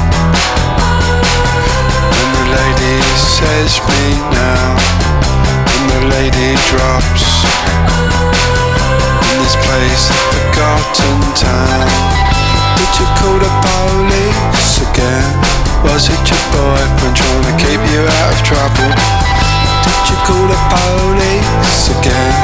When 2.15 2.29
the 2.31 2.45
lady 2.55 2.95
says 3.35 3.83
me 3.83 4.03
now 4.31 4.79
When 5.67 5.83
the 5.91 6.01
lady 6.15 6.55
drops 6.71 7.25
In 9.27 9.35
this 9.43 9.55
place, 9.67 10.05
forgotten 10.31 11.15
town 11.35 11.87
Did 12.79 12.91
you 12.99 13.07
call 13.19 13.37
the 13.43 13.51
police 13.67 14.79
again? 14.87 15.31
Was 15.83 16.07
it 16.07 16.23
your 16.31 16.43
boyfriend 16.55 17.15
trying 17.19 17.45
to 17.51 17.53
keep 17.59 17.81
you 17.91 18.01
out 18.07 18.31
of 18.31 18.39
trouble? 18.47 18.91
Did 19.83 20.01
you 20.07 20.17
call 20.23 20.45
the 20.47 20.59
police 20.71 21.91
again? 21.99 22.35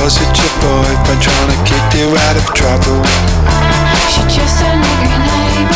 Was 0.00 0.16
it 0.24 0.32
your 0.40 0.52
boyfriend 0.64 1.20
trying 1.20 1.50
to 1.52 1.58
keep 1.68 1.86
you 2.00 2.08
out 2.16 2.36
of 2.40 2.46
trouble? 2.56 3.00
She 4.08 4.22
just 4.32 4.62
an 4.62 4.80
angry 4.80 5.18
neighbor. 5.20 5.75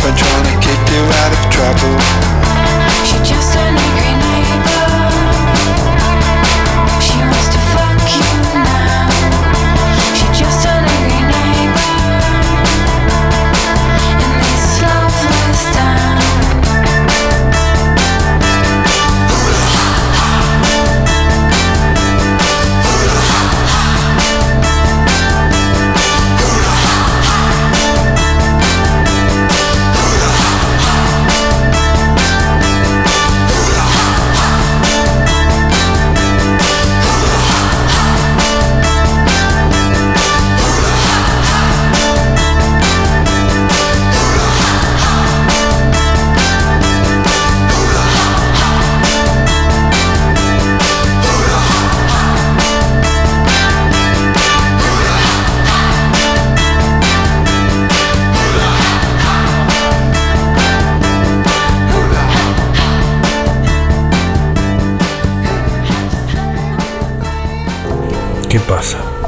Boyfriend 0.00 0.18
trying 0.18 0.44
to 0.44 0.66
keep 0.66 0.82
you 0.92 1.02
out 1.04 1.32
of 1.32 1.50
trouble? 1.50 1.98
She 3.04 3.18
just 3.18 3.56
an 3.56 3.76
angry 3.76 4.14
neighbor. 4.16 4.69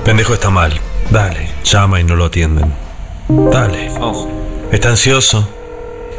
Pendejo 0.04 0.34
está 0.34 0.50
mal. 0.50 0.72
Dale, 1.10 1.48
llama 1.64 2.00
y 2.00 2.04
no 2.04 2.16
lo 2.16 2.24
atienden. 2.24 2.72
Dale. 3.28 3.88
Está 4.72 4.88
ansioso. 4.88 5.48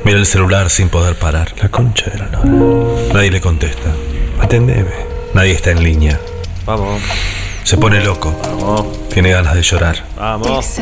Mira 0.05 0.17
el 0.17 0.25
celular 0.25 0.69
sin 0.69 0.89
poder 0.89 1.15
parar. 1.15 1.53
La 1.61 1.69
concha 1.69 2.09
de 2.09 2.17
la 2.17 2.27
lora. 2.27 3.13
Nadie 3.13 3.31
le 3.31 3.41
contesta. 3.41 3.93
Atendeme. 4.39 4.91
Nadie 5.33 5.51
está 5.51 5.71
en 5.71 5.83
línea. 5.83 6.19
Vamos. 6.65 7.01
Se 7.63 7.77
pone 7.77 8.01
loco. 8.03 8.33
Vamos. 8.41 9.09
Tiene 9.09 9.31
ganas 9.31 9.55
de 9.55 9.61
llorar. 9.61 10.03
Vamos. 10.17 10.79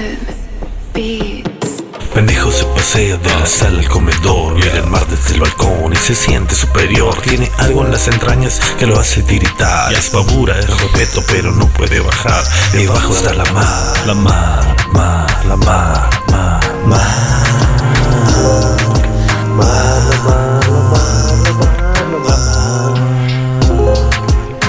Pendejo 2.13 2.51
se 2.51 2.65
pasea 2.65 3.17
de 3.17 3.29
la 3.29 3.45
sala 3.45 3.79
al 3.79 3.87
comedor, 3.87 4.55
mira 4.55 4.73
el 4.73 4.87
mar 4.87 5.07
desde 5.07 5.35
el 5.35 5.39
balcón 5.39 5.93
y 5.93 5.95
se 5.95 6.13
siente 6.13 6.55
superior. 6.55 7.15
Tiene 7.21 7.49
algo 7.57 7.85
en 7.85 7.91
las 7.91 8.07
entrañas 8.07 8.59
que 8.77 8.85
lo 8.85 8.99
hace 8.99 9.23
tiritar. 9.23 9.93
Es 9.93 10.09
pavura, 10.09 10.59
es 10.59 10.69
respeto, 10.69 11.23
pero 11.27 11.51
no 11.51 11.67
puede 11.67 12.01
bajar. 12.01 12.43
Debajo 12.73 13.13
está 13.13 13.33
la 13.33 13.45
mar, 13.53 13.93
la 14.05 14.13
mar, 14.13 14.75
mar, 14.91 15.45
la 15.45 15.55
mar, 15.55 16.09
mar, 16.29 16.59
mar. 16.85 17.31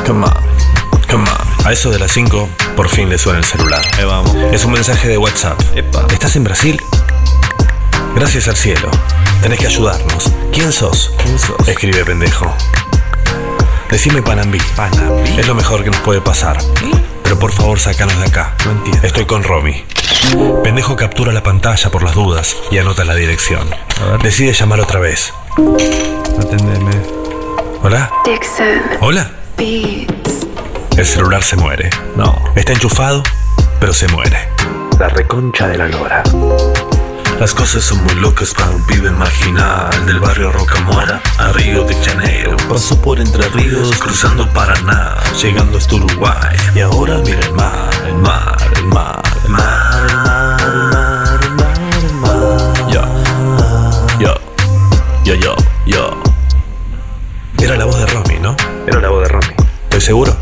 Come 0.06 0.26
on, 0.26 0.32
come 1.10 1.28
on. 1.28 1.66
A 1.66 1.72
eso 1.72 1.90
de 1.90 1.98
las 1.98 2.12
5, 2.12 2.48
por 2.76 2.88
fin 2.88 3.08
le 3.08 3.18
suena 3.18 3.40
el 3.40 3.44
celular. 3.44 3.82
Ahí 3.98 4.04
vamos. 4.04 4.32
Es 4.52 4.64
un 4.64 4.72
mensaje 4.72 5.08
de 5.08 5.18
WhatsApp. 5.18 5.60
Epa. 5.74 6.06
¿Estás 6.12 6.36
en 6.36 6.44
Brasil? 6.44 6.80
Gracias 8.14 8.48
al 8.48 8.56
cielo. 8.56 8.90
Tenés 9.42 9.58
que 9.58 9.66
ayudarnos. 9.66 10.30
¿Quién 10.52 10.72
sos? 10.72 11.12
¿Quién 11.22 11.38
sos? 11.38 11.68
Escribe 11.68 12.04
pendejo. 12.04 12.54
Decime 13.90 14.22
Panambí. 14.22 14.58
Panambí. 14.76 15.38
Es 15.38 15.46
lo 15.48 15.54
mejor 15.54 15.82
que 15.82 15.90
nos 15.90 16.00
puede 16.00 16.20
pasar. 16.20 16.58
Pero 17.22 17.38
por 17.38 17.52
favor, 17.52 17.78
sácanos 17.80 18.18
de 18.18 18.26
acá. 18.26 18.54
No 18.64 18.72
entiendo. 18.72 19.06
Estoy 19.06 19.24
con 19.24 19.42
Romy. 19.42 19.84
Pendejo 20.62 20.96
captura 20.96 21.32
la 21.32 21.42
pantalla 21.42 21.90
por 21.90 22.02
las 22.02 22.14
dudas 22.14 22.56
y 22.70 22.78
anota 22.78 23.04
la 23.04 23.14
dirección. 23.14 23.68
A 24.00 24.12
ver. 24.12 24.22
Decide 24.22 24.52
llamar 24.52 24.80
otra 24.80 25.00
vez. 25.00 25.32
Atendeme. 26.38 26.92
¿Hola? 27.82 28.10
Dixon 28.24 28.82
¿Hola? 29.00 29.30
Beats. 29.56 30.46
El 30.96 31.06
celular 31.06 31.42
se 31.42 31.56
muere. 31.56 31.90
No. 32.16 32.38
Está 32.54 32.72
enchufado, 32.72 33.22
pero 33.80 33.92
se 33.92 34.06
muere. 34.08 34.48
La 34.98 35.08
reconcha 35.08 35.66
de 35.66 35.78
la 35.78 35.88
lora. 35.88 36.22
Las 37.42 37.54
cosas 37.54 37.82
son 37.82 38.04
muy 38.04 38.14
locas 38.14 38.54
para 38.54 38.70
un 38.70 38.86
pibe 38.86 39.10
marginal 39.10 40.06
del 40.06 40.20
barrio 40.20 40.52
Rocamora 40.52 41.20
a 41.38 41.48
Río 41.48 41.82
de 41.82 41.96
Janeiro. 41.96 42.56
Pasó 42.68 43.02
por 43.02 43.18
Entre 43.18 43.48
Ríos, 43.48 43.90
cruzando 43.98 44.48
Paraná, 44.50 45.16
llegando 45.42 45.76
hasta 45.76 45.96
Uruguay. 45.96 46.56
Y 46.72 46.78
ahora 46.78 47.18
mira 47.18 47.40
el 47.40 47.52
mar, 47.52 47.90
el 48.06 48.14
mar, 48.14 48.56
el 48.76 48.84
mar, 48.84 49.22
el 49.42 49.50
mar, 49.50 50.06
el 50.62 50.76
mar, 50.78 51.40
el 51.42 51.54
mar, 51.56 51.84
el 52.04 52.14
mar. 52.14 52.88
Yo, 52.88 53.02
yo, 54.20 54.34
yo, 55.24 55.34
yo, 55.34 55.56
yo. 55.84 56.22
Era 57.58 57.76
la 57.76 57.86
voz 57.86 57.98
de 57.98 58.06
Romy, 58.06 58.38
¿no? 58.38 58.54
Era 58.86 59.00
la 59.00 59.08
voz 59.08 59.24
de 59.24 59.28
Romy. 59.30 59.54
¿Estoy 59.82 60.00
seguro? 60.00 60.36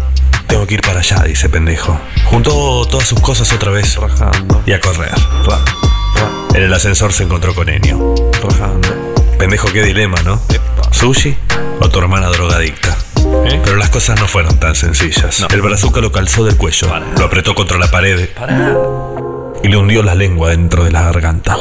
Tengo 0.46 0.66
que 0.66 0.74
ir 0.74 0.82
para 0.82 1.00
allá, 1.00 1.22
dice 1.22 1.48
pendejo. 1.48 1.98
Juntó 2.26 2.84
todas 2.90 3.08
sus 3.08 3.20
cosas 3.20 3.50
otra 3.54 3.70
vez. 3.70 3.98
Y 4.66 4.72
a 4.74 4.80
correr. 4.82 5.14
En 6.54 6.62
el 6.62 6.72
ascensor 6.74 7.12
se 7.12 7.24
encontró 7.24 7.54
con 7.54 7.68
Enio. 7.68 8.14
Rajando. 8.42 8.88
Pendejo, 9.38 9.68
qué 9.72 9.82
dilema, 9.82 10.20
¿no? 10.22 10.40
¿Sushi 10.90 11.36
o 11.80 11.88
tu 11.88 11.98
hermana 11.98 12.28
drogadicta? 12.28 12.96
¿Eh? 13.46 13.60
Pero 13.64 13.76
las 13.76 13.90
cosas 13.90 14.20
no 14.20 14.26
fueron 14.26 14.58
tan 14.58 14.74
sencillas. 14.74 15.46
El 15.50 15.62
brazuca 15.62 16.00
lo 16.00 16.12
calzó 16.12 16.44
del 16.44 16.56
cuello, 16.56 16.88
lo 17.18 17.24
apretó 17.24 17.54
contra 17.54 17.78
la 17.78 17.90
pared 17.90 18.28
y 19.62 19.68
le 19.68 19.76
hundió 19.76 20.02
la 20.02 20.14
lengua 20.14 20.50
dentro 20.50 20.84
de 20.84 20.90
la 20.90 21.02
garganta. 21.02 21.56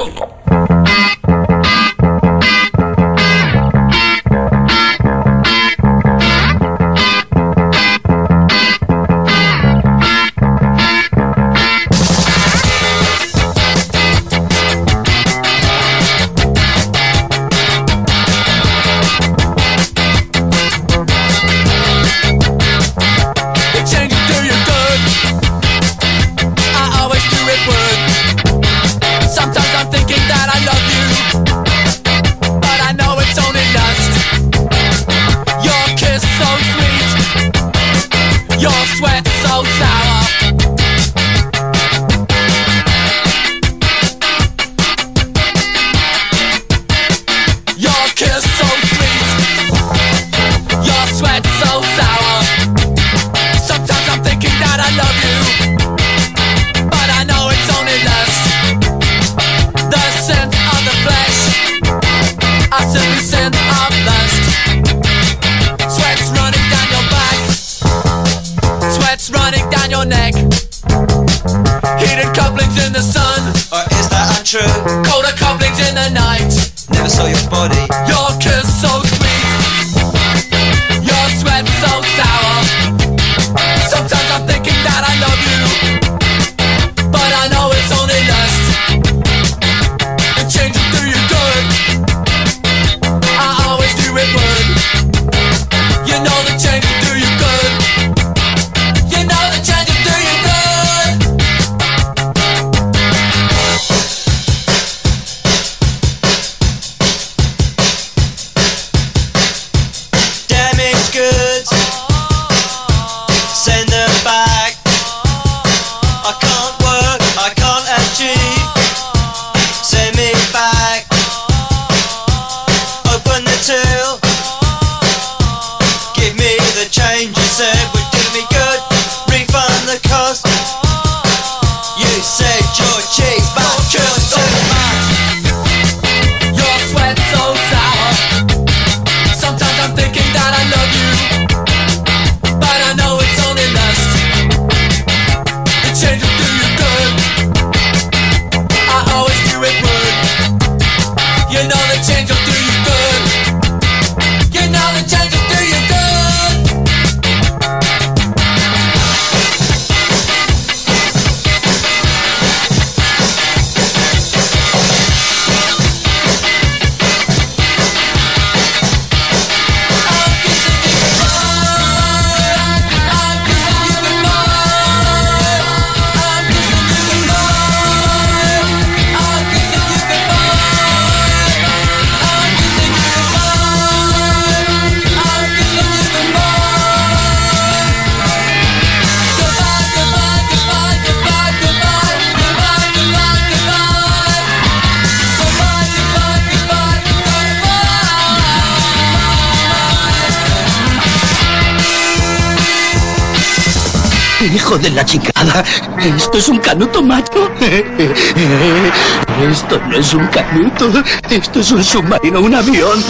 Esto 206.16 206.38
es 206.38 206.49
un 206.49 206.60
canuto, 206.60 207.01
macho. 207.01 207.49
Esto 209.49 209.80
no 209.88 209.95
es 209.97 210.14
un 210.14 210.28
canuto. 210.28 210.91
Esto 211.30 211.60
es 211.60 211.72
un 211.72 211.84
submarino, 211.84 212.41
un 212.41 212.55
avión. 212.55 213.03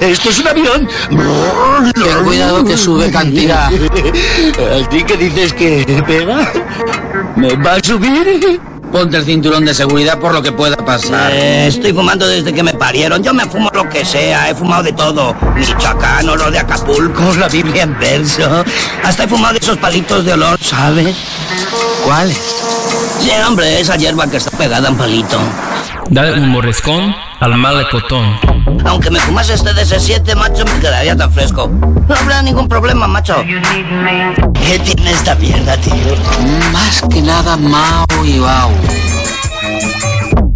Esto 0.00 0.30
es 0.30 0.38
un 0.38 0.48
avión. 0.48 0.88
Ten 1.94 2.24
cuidado 2.24 2.64
que 2.64 2.76
sube 2.76 3.10
cantidad. 3.10 3.66
¿Así 3.68 5.02
que 5.04 5.16
dices 5.16 5.52
que 5.52 6.02
pega? 6.06 6.52
¿Me 7.36 7.54
va 7.56 7.74
a 7.74 7.82
subir? 7.82 8.60
Ponte 8.90 9.16
el 9.18 9.24
cinturón 9.24 9.64
de 9.64 9.72
seguridad 9.72 10.18
por 10.18 10.34
lo 10.34 10.42
que 10.42 10.50
pueda 10.50 10.76
pasar. 10.76 11.30
Eh, 11.32 11.68
estoy 11.68 11.92
fumando 11.92 12.26
desde 12.26 12.52
que 12.52 12.62
me 12.62 12.74
parieron. 12.74 13.22
Yo 13.22 13.32
me 13.32 13.44
fumo 13.44 13.70
lo 13.72 13.88
que 13.88 14.04
sea. 14.04 14.50
He 14.50 14.54
fumado 14.54 14.82
de 14.82 14.92
todo. 14.92 15.36
Michoacán, 15.54 16.28
oro 16.28 16.50
de 16.50 16.58
Acapulco, 16.58 17.22
la 17.38 17.48
Biblia 17.48 17.84
en 17.84 17.96
verso. 18.00 18.64
Hasta 19.04 19.24
he 19.24 19.28
fumado 19.28 19.52
de 19.52 19.60
esos 19.60 19.76
palitos 19.78 20.24
de 20.24 20.32
olor, 20.32 20.58
¿sabes? 20.60 21.14
¿Cuáles? 22.10 22.38
Sí, 23.20 23.30
hombre, 23.46 23.80
esa 23.80 23.94
hierba 23.94 24.26
que 24.26 24.38
está 24.38 24.50
pegada 24.58 24.88
en 24.88 24.96
palito. 24.96 25.38
Dale 26.08 26.40
un 26.40 26.48
morriscón 26.48 27.14
al 27.38 27.56
malecotón. 27.56 28.36
Aunque 28.84 29.12
me 29.12 29.20
fumase 29.20 29.54
este 29.54 29.72
de 29.72 29.82
ese 29.82 30.00
7 30.00 30.34
macho, 30.34 30.64
me 30.64 30.80
quedaría 30.80 31.16
tan 31.16 31.32
fresco. 31.32 31.68
No 31.68 32.12
habrá 32.16 32.42
ningún 32.42 32.66
problema, 32.66 33.06
macho. 33.06 33.36
¿Qué 34.54 34.80
tiene 34.80 35.12
esta 35.12 35.36
mierda, 35.36 35.76
tío? 35.76 35.94
Más 36.72 37.00
que 37.08 37.22
nada 37.22 37.56
Mao 37.56 38.04
y 38.24 38.40
Bao. 38.40 38.72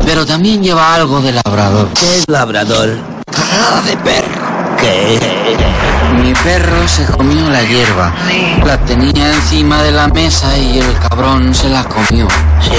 Pero 0.05 0.27
también 0.27 0.61
lleva 0.61 0.93
algo 0.93 1.21
de 1.21 1.35
labrador. 1.35 1.89
¿Qué 1.95 2.19
es 2.19 2.25
labrador? 2.27 2.99
Ah, 3.33 3.81
de 3.87 3.97
perro. 3.99 4.77
¿Qué? 4.81 5.55
Mi 6.25 6.33
perro 6.33 6.89
se 6.89 7.05
comió 7.05 7.51
la 7.51 7.63
hierba. 7.65 8.11
La 8.65 8.79
tenía 8.87 9.35
encima 9.35 9.83
de 9.83 9.93
la 9.93 10.09
mesa 10.09 10.57
y 10.57 10.79
el 10.79 10.99
cabrón 10.99 11.55
se 11.55 11.69
la 11.69 11.85
comió. 11.85 12.27
Sí. 12.63 12.71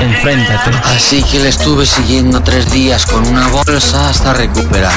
Enfréntate. 0.00 0.72
Así 0.96 1.22
que 1.22 1.38
le 1.38 1.50
estuve 1.50 1.86
siguiendo 1.86 2.42
tres 2.42 2.68
días 2.72 3.06
con 3.06 3.24
una 3.28 3.46
bolsa 3.46 4.08
hasta 4.08 4.34
recuperar. 4.34 4.92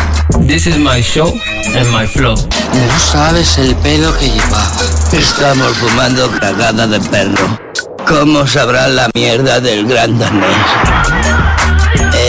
This 0.47 0.65
is 0.65 0.79
my 0.79 1.03
show 1.03 1.39
and 1.77 1.87
my 1.91 2.07
flow. 2.07 2.33
No 2.33 2.99
sabes 3.11 3.59
el 3.59 3.75
pelo 3.75 4.11
que 4.17 4.27
llevaba. 4.27 4.71
Estamos 5.11 5.77
fumando 5.77 6.31
cagada 6.39 6.87
de 6.87 6.99
perro. 6.99 7.59
¿Cómo 8.07 8.47
sabrá 8.47 8.87
la 8.87 9.07
mierda 9.13 9.59
del 9.59 9.85
gran 9.85 10.17
danés? 10.17 11.42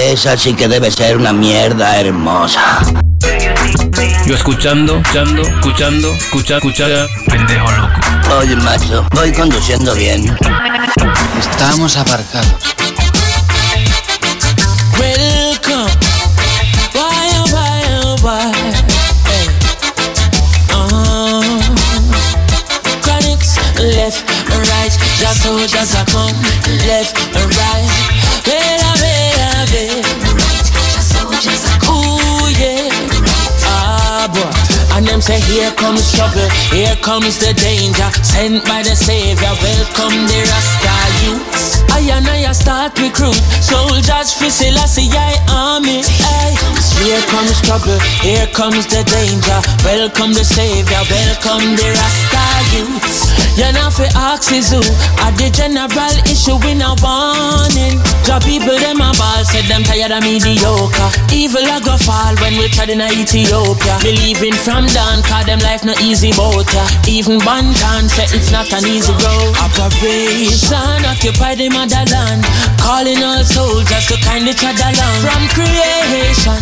Esa 0.04 0.36
sí 0.36 0.52
que 0.52 0.68
debe 0.68 0.90
ser 0.90 1.16
una 1.16 1.32
mierda 1.32 1.98
hermosa. 1.98 2.82
Yo 4.26 4.34
escuchando, 4.34 4.98
escuchando, 4.98 5.42
escuchando, 5.42 6.12
escucha, 6.12 6.56
escucha, 6.56 7.06
pendejo 7.26 7.72
loco. 7.72 8.36
Oye, 8.38 8.54
macho, 8.56 9.06
voy 9.14 9.32
conduciendo 9.32 9.94
bien. 9.94 10.36
Estamos 11.40 11.96
aparcados. 11.96 12.52
Welcome. 15.00 15.90
Why, 16.92 17.30
oh, 17.32 17.46
why, 17.50 17.82
oh, 18.02 18.16
why? 18.20 18.52
Hey. 19.24 19.48
Uh-huh. 20.70 21.40
Chronics, 23.00 23.56
left 23.80 24.22
and 24.52 24.68
right. 24.68 24.92
Just 25.18 25.42
soldiers 25.42 25.94
are 25.94 26.04
come, 26.12 26.36
left 26.86 27.16
and 27.34 27.56
right. 27.56 28.24
Wait 28.46 28.83
Ooh, 31.88 32.48
yeah. 32.60 32.88
Ah, 33.64 34.28
boy. 34.28 34.96
And 34.96 35.06
them 35.06 35.20
say, 35.20 35.40
here 35.40 35.72
comes 35.72 36.12
trouble, 36.12 36.48
here 36.70 36.96
comes 37.02 37.38
the 37.38 37.52
danger. 37.54 38.08
Sent 38.22 38.64
by 38.66 38.82
the 38.82 38.94
Savior, 38.94 39.54
welcome 39.62 40.26
the 40.26 40.40
Rasta 40.46 40.94
youths. 41.24 41.82
I 41.90 42.00
and 42.12 42.28
I 42.28 42.52
start 42.52 42.98
recruit 43.00 43.34
soldiers 43.60 44.32
for 44.32 44.50
Selassie. 44.50 45.10
Ay. 45.12 45.33
Here 47.04 47.20
comes 47.28 47.60
trouble, 47.60 48.00
here 48.24 48.46
comes 48.56 48.86
the 48.86 49.04
danger. 49.04 49.60
Welcome 49.84 50.32
the 50.32 50.40
Savior, 50.40 51.04
welcome 51.12 51.76
the 51.76 51.92
Rasta 51.92 52.44
youths. 52.72 53.28
You 53.54 53.70
know 53.70 53.86
for 53.92 54.08
axes 54.16 54.72
who 54.72 54.82
are 55.22 55.34
the 55.38 55.46
general 55.52 56.16
issue 56.26 56.58
in 56.66 56.82
a 56.82 56.96
warning. 56.98 58.02
The 58.26 58.40
people 58.42 58.74
them 58.74 58.98
a 58.98 59.14
ball 59.14 59.44
said 59.46 59.68
them 59.70 59.86
tired 59.86 60.10
of 60.10 60.26
mediocre. 60.26 61.10
Evil 61.30 61.62
a 61.62 61.78
go 61.78 61.94
fall 62.00 62.34
when 62.42 62.58
we 62.58 62.66
tried 62.72 62.90
in 62.90 63.04
Ethiopia. 63.04 63.94
Believing 64.02 64.56
from 64.58 64.90
down, 64.90 65.22
cause 65.22 65.46
them 65.46 65.60
life 65.62 65.84
no 65.86 65.94
easy 66.02 66.32
boat. 66.34 66.66
Even 67.06 67.38
Bantan 67.46 68.10
say 68.10 68.26
it's 68.34 68.50
not 68.50 68.66
an 68.74 68.82
easy 68.90 69.14
road. 69.22 69.54
Operation 69.60 70.98
occupy 71.06 71.54
the 71.54 71.70
motherland. 71.70 72.42
Calling 72.80 73.22
all 73.22 73.44
soldiers 73.44 74.08
to 74.10 74.16
kind 74.24 74.48
each 74.50 74.66
other 74.66 74.88
along. 74.90 75.20
From 75.22 75.42
creation, 75.54 76.58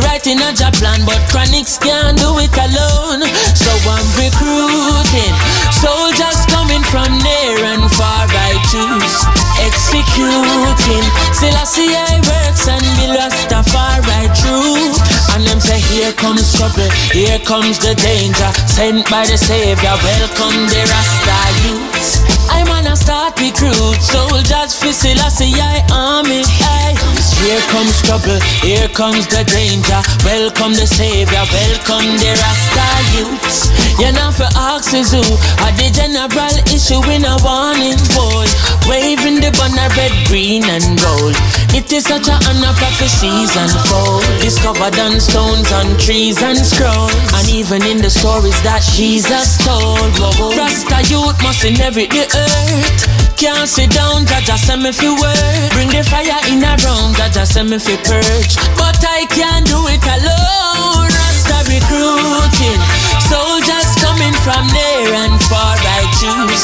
writing 0.00 0.40
a 0.42 0.52
job 0.52 0.74
plan, 0.74 1.00
but 1.06 1.20
chronics 1.30 1.78
can't 1.78 2.18
do 2.18 2.36
it 2.42 2.52
alone. 2.52 3.22
So 3.54 3.70
I'm 3.88 4.06
recruiting 4.18 5.34
soldiers 5.70 6.44
coming 6.50 6.82
from 6.90 7.08
near 7.22 7.56
and 7.72 7.86
far. 7.94 8.26
I 8.28 8.58
choose 8.68 9.16
executing. 9.62 11.06
Selassie 11.32 11.94
I 11.94 12.20
works 12.20 12.68
and 12.68 12.84
be 12.98 13.06
Rastafari 13.16 14.28
true. 14.36 14.92
And 15.34 15.46
them 15.46 15.60
say 15.60 15.80
here 15.92 16.12
comes 16.12 16.52
trouble, 16.52 16.90
here 17.12 17.38
comes 17.40 17.78
the 17.78 17.94
danger. 17.94 18.50
Sent 18.66 19.08
by 19.10 19.24
the 19.26 19.38
Savior, 19.38 19.94
welcome 20.02 20.66
the 20.68 20.82
Rasta 20.90 21.38
youths. 21.64 22.35
I'm 22.50 22.68
on 22.68 22.86
a 22.86 22.96
start 22.96 23.38
recruit 23.40 24.00
soldiers 24.00 24.74
for 24.78 24.92
Selassie 24.92 25.54
I 25.60 25.82
army. 25.92 26.42
Hey. 26.46 26.96
Here 27.44 27.60
comes 27.70 28.02
trouble, 28.02 28.40
here 28.64 28.88
comes 28.88 29.26
the 29.28 29.44
danger. 29.44 30.00
Welcome 30.24 30.72
the 30.74 30.88
Savior, 30.88 31.44
welcome 31.52 32.16
the 32.18 32.32
Rasta 32.32 32.88
youths. 33.14 33.70
You 34.00 34.10
know 34.12 34.32
for 34.32 34.48
axes 34.56 35.12
who 35.12 35.22
are 35.62 35.74
the 35.76 35.88
general 35.92 36.56
issue 36.72 36.98
in 37.12 37.22
a 37.28 37.36
warning 37.44 38.00
boy. 38.16 38.48
Waving 38.88 39.42
the 39.42 39.52
banner 39.54 39.90
red, 39.94 40.14
green 40.26 40.64
and 40.66 40.98
gold. 40.98 41.36
It 41.76 41.92
is 41.92 42.08
such 42.08 42.26
a 42.26 42.36
honor 42.48 42.74
prophecies 42.80 43.52
unfold. 43.54 44.24
Discovered 44.40 44.98
on 44.98 45.20
stones, 45.20 45.70
on 45.70 45.92
trees 45.98 46.40
and 46.42 46.56
scrolls. 46.58 47.12
And 47.36 47.46
even 47.52 47.84
in 47.84 47.98
the 47.98 48.10
stories 48.10 48.56
that 48.64 48.82
Jesus 48.96 49.60
told. 49.62 50.10
Rasta 50.56 51.04
youth 51.06 51.36
must 51.42 51.62
inherit 51.64 52.10
the 52.10 52.24
earth. 52.36 53.02
Can't 53.36 53.68
sit 53.68 53.90
down, 53.90 54.24
Jaja 54.28 54.56
send 54.56 54.82
me 54.82 54.92
fi 54.92 55.08
work. 55.08 55.72
Bring 55.72 55.88
the 55.88 56.04
fire 56.04 56.40
in 56.52 56.64
a 56.64 56.72
room, 56.84 57.12
Jaja 57.16 57.44
send 57.44 57.70
me 57.70 57.78
fi 57.78 57.96
purge. 58.04 58.54
But 58.76 59.00
I 59.04 59.24
can't 59.32 59.66
do 59.66 59.80
it 59.88 60.04
alone. 60.04 61.08
Rasta 61.08 61.58
recruiting 61.68 62.80
soldiers 63.28 63.90
coming 64.00 64.34
from 64.44 64.64
near 64.72 65.12
and 65.24 65.36
far. 65.48 65.76
I 65.76 66.02
choose 66.20 66.62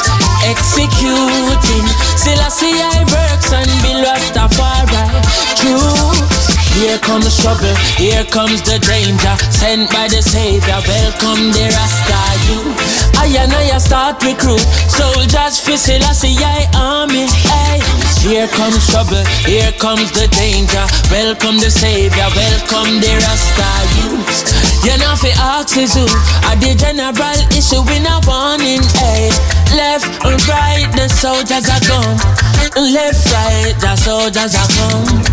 executing. 0.48 1.86
Selassie 2.16 2.42
I 2.42 2.48
see 2.48 2.76
I 2.80 3.00
works 3.14 3.52
and 3.52 3.70
be 3.82 3.92
Rastafari. 4.04 5.04
True. 5.60 6.12
Here 6.80 6.98
comes 6.98 7.36
trouble, 7.36 7.74
here 8.00 8.24
comes 8.24 8.62
the 8.62 8.78
danger. 8.78 9.34
Sent 9.52 9.90
by 9.92 10.08
the 10.08 10.22
Savior, 10.22 10.80
welcome 10.88 11.52
the 11.52 11.68
Rasta 11.68 12.20
youth. 12.48 12.81
I 13.82 14.14
I 14.14 14.14
start 14.14 14.22
recruit 14.22 14.62
soldiers 14.86 15.58
for 15.58 15.76
Selassie 15.76 16.38
I 16.38 16.70
army. 16.76 17.26
Hey. 17.26 17.82
Here 18.22 18.46
comes 18.46 18.86
trouble, 18.86 19.24
here 19.42 19.72
comes 19.72 20.12
the 20.12 20.28
danger. 20.30 20.86
Welcome 21.10 21.58
the 21.58 21.70
Savior, 21.70 22.28
welcome 22.36 23.02
the 23.02 23.10
Rasta 23.10 23.70
youth. 23.98 24.86
You 24.86 24.94
know 25.02 25.14
for 25.18 25.34
axes 25.58 25.98
who 25.98 26.06
are 26.46 26.58
the 26.62 26.78
general 26.78 27.38
issue 27.50 27.82
in 27.90 28.06
a 28.06 28.22
warning. 28.22 28.86
Hey. 29.02 29.34
Left 29.74 30.06
and 30.22 30.38
right, 30.46 30.86
the 30.94 31.08
soldiers 31.08 31.66
are 31.66 31.82
gone. 31.88 32.18
Left, 32.78 33.24
right, 33.34 33.74
the 33.82 33.96
soldiers 33.96 34.54
are 34.54 34.70
gone. 34.78 35.26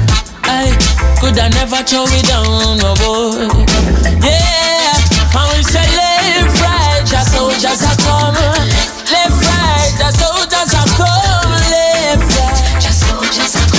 I 0.49 0.73
could 1.21 1.37
I 1.37 1.49
never 1.53 1.83
throw 1.85 2.07
it 2.09 2.25
down, 2.25 2.81
no 2.81 2.97
boy. 2.97 3.45
Yeah, 4.25 4.95
and 5.37 5.47
we 5.53 5.61
say 5.61 5.85
left, 5.93 6.57
right, 6.65 6.88
the 7.09 7.21
soldiers 7.25 7.81
are 7.81 7.97
come. 8.05 8.37
Left, 9.09 9.41
right, 9.41 9.93
the 9.97 10.09
soldiers 10.13 10.71
are 10.77 10.89
come. 10.93 11.51
Left, 11.73 12.29
right. 12.37 12.69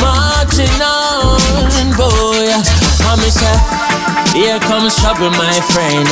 Marching 0.02 0.80
on, 0.82 1.94
boy. 1.94 2.50
And 2.50 3.18
we 3.22 3.30
say, 3.30 3.56
here 4.34 4.58
comes 4.60 4.96
trouble, 4.96 5.30
my 5.30 5.58
friend, 5.70 6.08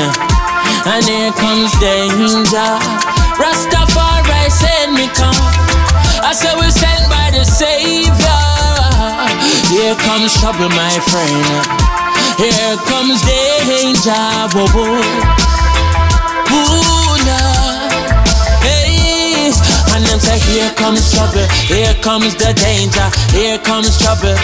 and 0.86 1.04
here 1.04 1.32
comes 1.32 1.72
danger. 1.82 2.70
Rastafari 3.34 4.50
send 4.50 4.94
me 4.94 5.08
come. 5.14 5.34
I 6.22 6.32
say 6.32 6.54
we 6.54 6.70
sent 6.70 7.10
by 7.10 7.30
the 7.34 7.44
Savior. 7.44 8.14
Here 9.70 9.94
comes 10.06 10.34
trouble, 10.38 10.68
my 10.70 10.94
friend. 11.10 11.66
Here 12.38 12.76
comes 12.86 13.22
danger. 13.22 14.14
Whoa, 14.54 14.66
whoa. 14.74 15.57
Hey, 18.62 19.50
and 19.94 20.04
them 20.06 20.20
say, 20.20 20.38
here 20.50 20.70
comes 20.74 21.12
trouble, 21.12 21.46
here 21.66 21.94
comes 22.02 22.34
the 22.36 22.52
danger, 22.54 23.10
here 23.36 23.58
comes 23.58 23.98
trouble. 24.02 24.36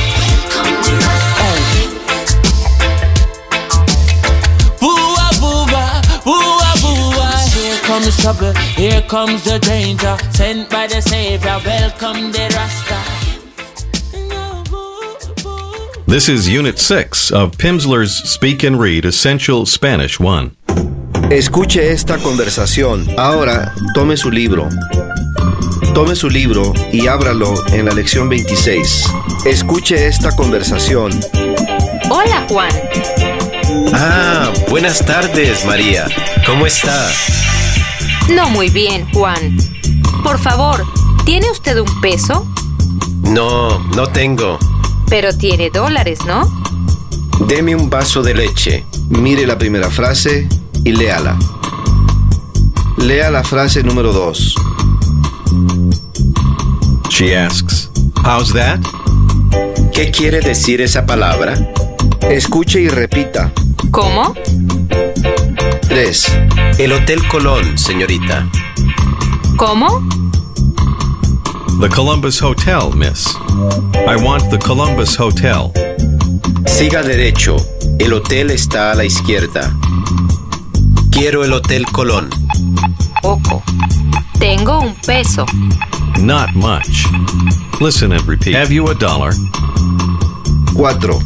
Here 7.55 7.79
comes 7.83 8.17
trouble, 8.21 8.53
here 8.77 9.03
comes 9.03 9.45
the 9.45 9.59
danger. 9.59 10.17
Sent 10.33 10.71
by 10.71 10.87
the 10.87 11.01
Savior, 11.01 11.61
welcome 11.65 12.33
the 12.33 12.51
Rasta. 12.55 13.25
This 16.07 16.29
is 16.29 16.49
Unit 16.49 16.79
6 16.79 17.31
of 17.33 17.57
Pimsleur's 17.59 18.15
Speak 18.15 18.63
and 18.63 18.79
Read 18.79 19.05
Essential 19.05 19.67
Spanish 19.67 20.21
1. 20.21 20.55
Escuche 21.35 21.91
esta 21.91 22.19
conversación. 22.19 23.09
Ahora, 23.19 23.75
tome 23.93 24.17
su 24.17 24.31
libro. 24.31 24.69
Tome 25.93 26.15
su 26.15 26.31
libro 26.31 26.73
y 26.93 27.09
ábralo 27.09 27.55
en 27.73 27.87
la 27.87 27.93
lección 27.93 28.29
26. 28.29 29.05
Escuche 29.45 30.07
esta 30.07 30.31
conversación. 30.37 31.11
Hola, 32.09 32.47
Juan. 32.49 32.71
Ah, 33.93 34.53
buenas 34.71 35.05
tardes, 35.05 35.67
María. 35.67 36.07
¿Cómo 36.47 36.67
está? 36.67 37.11
No 38.33 38.49
muy 38.51 38.71
bien, 38.71 39.05
Juan. 39.13 39.59
Por 40.23 40.39
favor, 40.39 40.85
¿tiene 41.25 41.51
usted 41.51 41.81
un 41.81 42.01
peso? 42.01 42.47
No, 43.23 43.81
no 43.97 44.07
tengo. 44.07 44.57
Pero 45.09 45.37
tiene 45.37 45.71
dólares, 45.71 46.21
¿no? 46.29 46.49
Deme 47.49 47.75
un 47.75 47.91
vaso 47.91 48.23
de 48.23 48.35
leche. 48.35 48.87
Mire 49.09 49.49
la 49.49 49.59
primera 49.59 49.91
frase 49.91 50.47
y 50.85 50.93
léala. 50.93 51.37
Lea 52.99 53.31
la 53.31 53.43
frase 53.43 53.83
número 53.83 54.13
2. 54.13 54.55
She 57.11 57.37
asks, 57.37 57.91
How's 58.25 58.53
that? 58.53 58.81
¿Qué 59.93 60.11
quiere 60.11 60.41
decir 60.41 60.81
esa 60.81 61.07
palabra? 61.07 61.55
Escuche 62.23 62.81
y 62.81 62.89
repita. 62.89 63.53
¿Cómo? 63.91 64.35
3. 65.89 66.39
El 66.79 66.93
Hotel 66.93 67.27
Colón, 67.29 67.79
señorita. 67.79 68.49
¿Cómo? 69.57 70.03
The 71.81 71.89
Columbus 71.89 72.41
Hotel, 72.41 72.93
miss. 72.95 73.37
I 74.07 74.17
want 74.17 74.51
the 74.51 74.59
Columbus 74.59 75.19
Hotel. 75.19 75.71
Siga 76.67 77.03
derecho. 77.03 77.57
El 77.99 78.13
hotel 78.13 78.51
está 78.51 78.93
a 78.93 78.95
la 78.95 79.05
izquierda. 79.05 79.73
Quiero 81.15 81.45
el 81.45 81.53
Hotel 81.53 81.87
Colón. 81.93 82.29
Poco. 83.23 83.63
Tengo 84.41 84.81
un 84.81 84.97
peso. 85.07 85.47
Not 86.19 86.51
much. 86.55 87.07
Listen 87.81 88.13
and 88.13 88.27
repeat. 88.27 88.57
Have 88.57 88.75
you 88.75 88.89
a 88.91 88.95
dollar? 88.95 89.33
4. 90.75 91.19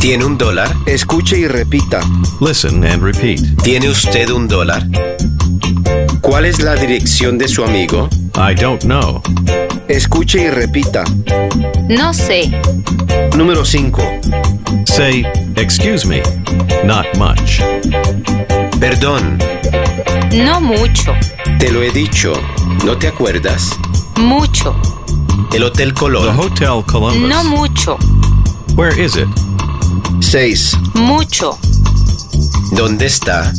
¿Tiene 0.00 0.24
un 0.24 0.38
dólar? 0.38 0.74
Escuche 0.86 1.38
y 1.40 1.46
repita. 1.46 2.00
Listen 2.40 2.82
and 2.86 3.02
repeat. 3.02 3.40
¿Tiene 3.62 3.90
usted 3.90 4.30
un 4.30 4.48
dólar? 4.48 4.88
¿Cuál 6.22 6.46
es 6.46 6.60
la 6.60 6.74
dirección 6.74 7.36
de 7.36 7.48
su 7.48 7.64
amigo? 7.64 8.08
I 8.34 8.54
don't 8.58 8.80
know. 8.84 9.20
Escuche 9.88 10.40
y 10.40 10.48
repita. 10.48 11.04
No 11.90 12.14
sé. 12.14 12.50
Número 13.36 13.64
5. 13.64 14.02
Say, 14.86 15.24
excuse 15.56 16.06
me. 16.06 16.22
Not 16.84 17.06
much. 17.18 17.60
Perdón, 18.78 19.38
No 20.32 20.60
mucho. 20.60 21.12
te 21.58 21.70
lo 21.72 21.82
he 21.82 21.90
dicho. 21.90 22.32
¿No 22.84 22.96
te 22.96 23.08
acuerdas? 23.08 23.70
Mucho. 24.16 24.74
El 25.52 25.64
Hotel 25.64 25.92
The 25.92 26.00
Colón. 26.00 26.38
Hotel 26.38 26.84
Columbus. 26.86 27.28
No 27.28 27.44
mucho. 27.44 27.96
Where 28.76 28.92
is 29.00 29.16
it? 29.16 29.28
6. 30.20 30.76
Mucho. 30.94 31.58
¿Dónde 32.72 33.06
está? 33.06 33.52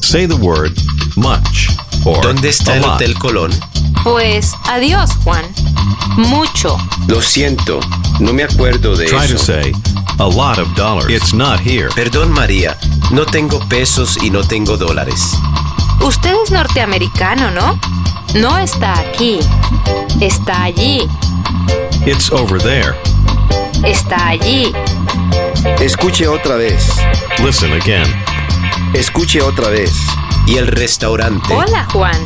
Say 0.00 0.26
the 0.26 0.34
word 0.34 0.72
much 1.16 1.68
or 2.04 2.20
¿Dónde 2.22 2.48
está 2.48 2.72
a 2.72 2.76
el 2.76 2.82
lot. 2.82 2.94
Hotel 2.94 3.14
Colón? 3.18 3.50
Pues 4.02 4.54
adiós, 4.68 5.10
Juan. 5.24 5.44
Mucho. 6.16 6.76
Lo 7.06 7.20
siento, 7.20 7.80
no 8.18 8.32
me 8.32 8.44
acuerdo 8.44 8.96
de 8.96 9.06
Try 9.06 9.24
eso. 9.24 9.34
to 9.34 9.38
say 9.38 9.72
a 10.18 10.26
lot 10.26 10.58
of 10.58 10.68
dollars. 10.74 11.10
It's 11.10 11.32
not 11.34 11.60
here. 11.60 11.88
Perdón, 11.94 12.30
María, 12.32 12.76
no 13.10 13.24
tengo 13.26 13.58
pesos 13.68 14.18
y 14.22 14.30
no 14.30 14.42
tengo 14.42 14.76
dólares. 14.76 15.32
Usted 16.00 16.34
es 16.42 16.50
norteamericano, 16.50 17.50
¿no? 17.50 17.78
No 18.34 18.58
está 18.58 18.98
aquí. 18.98 19.38
Está 20.20 20.64
allí. 20.64 21.06
It's 22.06 22.30
over 22.32 22.60
there. 22.60 22.94
Está 23.84 24.28
allí. 24.28 24.72
Escuche 25.78 26.26
otra 26.26 26.56
vez. 26.56 26.90
Listen 27.44 27.72
again. 27.72 28.06
Escuche 28.94 29.42
otra 29.42 29.68
vez. 29.68 29.92
¿Y 30.46 30.56
el 30.56 30.66
restaurante? 30.66 31.52
Hola, 31.54 31.86
Juan. 31.92 32.16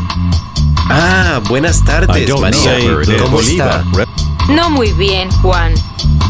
Ah, 0.90 1.40
buenas 1.48 1.82
tardes, 1.84 2.08
María. 2.40 2.78
know 2.78 2.86
where 2.86 3.02
it 3.02 3.08
is. 3.08 3.22
¿Cómo 3.22 3.36
Bolivar. 3.36 3.84
está? 3.92 4.52
No 4.52 4.70
muy 4.70 4.92
bien, 4.92 5.30
Juan. 5.42 5.72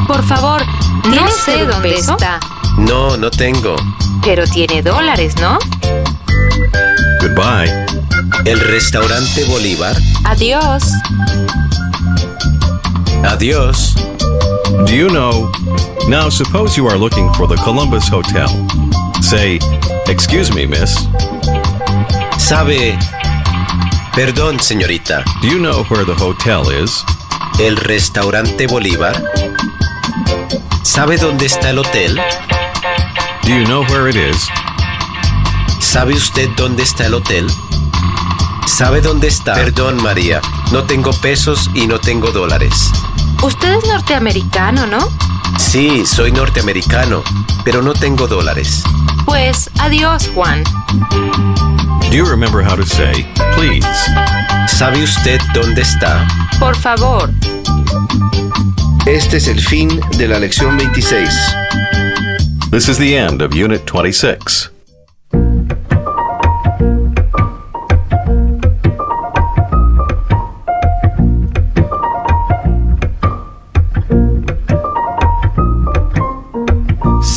Por 0.07 0.23
favor, 0.25 0.63
no 1.07 1.27
sé 1.45 1.65
dónde 1.67 1.95
está. 1.97 2.39
No, 2.79 3.17
no 3.17 3.31
tengo. 3.31 3.75
Pero 4.23 4.45
tiene 4.47 4.83
dólares, 4.83 5.35
¿no? 5.41 5.59
Goodbye. 7.21 7.71
¿El 8.45 8.61
restaurante 8.61 9.45
Bolívar? 9.47 9.97
Adiós. 10.25 10.85
Adiós. 13.25 13.95
Do 14.87 14.93
you 14.93 15.09
know? 15.09 15.51
Now, 16.09 16.29
suppose 16.31 16.77
you 16.77 16.87
are 16.89 16.99
looking 16.99 17.33
for 17.35 17.47
the 17.49 17.57
Columbus 17.57 18.09
Hotel. 18.09 18.49
Say, 19.23 19.59
excuse 20.07 20.53
me, 20.55 20.67
miss. 20.67 21.09
¿Sabe? 22.39 22.99
Perdón, 24.15 24.61
señorita. 24.61 25.25
Do 25.43 25.49
you 25.49 25.59
know 25.59 25.85
where 25.91 26.05
the 26.05 26.15
hotel 26.15 26.62
is? 26.71 27.05
¿El 27.59 27.77
restaurante 27.77 28.69
Bolívar? 28.69 29.21
¿Sabe 30.85 31.17
dónde 31.17 31.47
está 31.47 31.71
el 31.71 31.79
hotel? 31.79 32.21
Do 33.43 33.49
you 33.49 33.65
know 33.65 33.85
where 33.91 34.09
it 34.09 34.15
is? 34.15 34.47
¿Sabe 35.81 36.15
usted 36.15 36.49
dónde 36.57 36.85
está 36.85 37.07
el 37.07 37.15
hotel? 37.15 37.49
¿Sabe 38.69 39.01
dónde 39.01 39.27
está? 39.27 39.55
Perdón, 39.55 40.01
María. 40.01 40.41
No 40.71 40.85
tengo 40.85 41.12
pesos 41.15 41.69
y 41.75 41.89
no 41.89 41.99
tengo 41.99 42.31
dólares. 42.31 42.93
Usted 43.43 43.79
es 43.79 43.89
norteamericano, 43.89 44.87
¿no? 44.87 45.11
Sí, 45.59 46.05
soy 46.07 46.33
norteamericano, 46.33 47.23
pero 47.65 47.83
no 47.83 47.93
tengo 47.95 48.27
dólares. 48.27 48.83
Pues 49.25 49.71
adiós, 49.81 50.31
Juan. 50.35 50.63
Do 52.11 52.17
you 52.17 52.25
remember 52.27 52.63
how 52.63 52.77
to 52.77 52.85
say, 52.87 53.27
please? 53.57 53.87
¿Sabe 54.69 55.03
usted 55.03 55.41
dónde 55.53 55.83
está? 55.83 56.27
Por 56.59 56.77
favor. 56.77 57.31
Este 59.07 59.37
es 59.39 59.49
el 59.49 59.61
fin 59.61 60.01
de 60.17 60.29
la 60.29 60.39
lección 60.39 60.77
26. 60.77 61.29
This 62.71 62.89
is 62.89 62.99
the 62.99 63.17
end 63.17 63.43
of 63.43 63.53
Unit 63.53 63.85
26. 63.85 64.71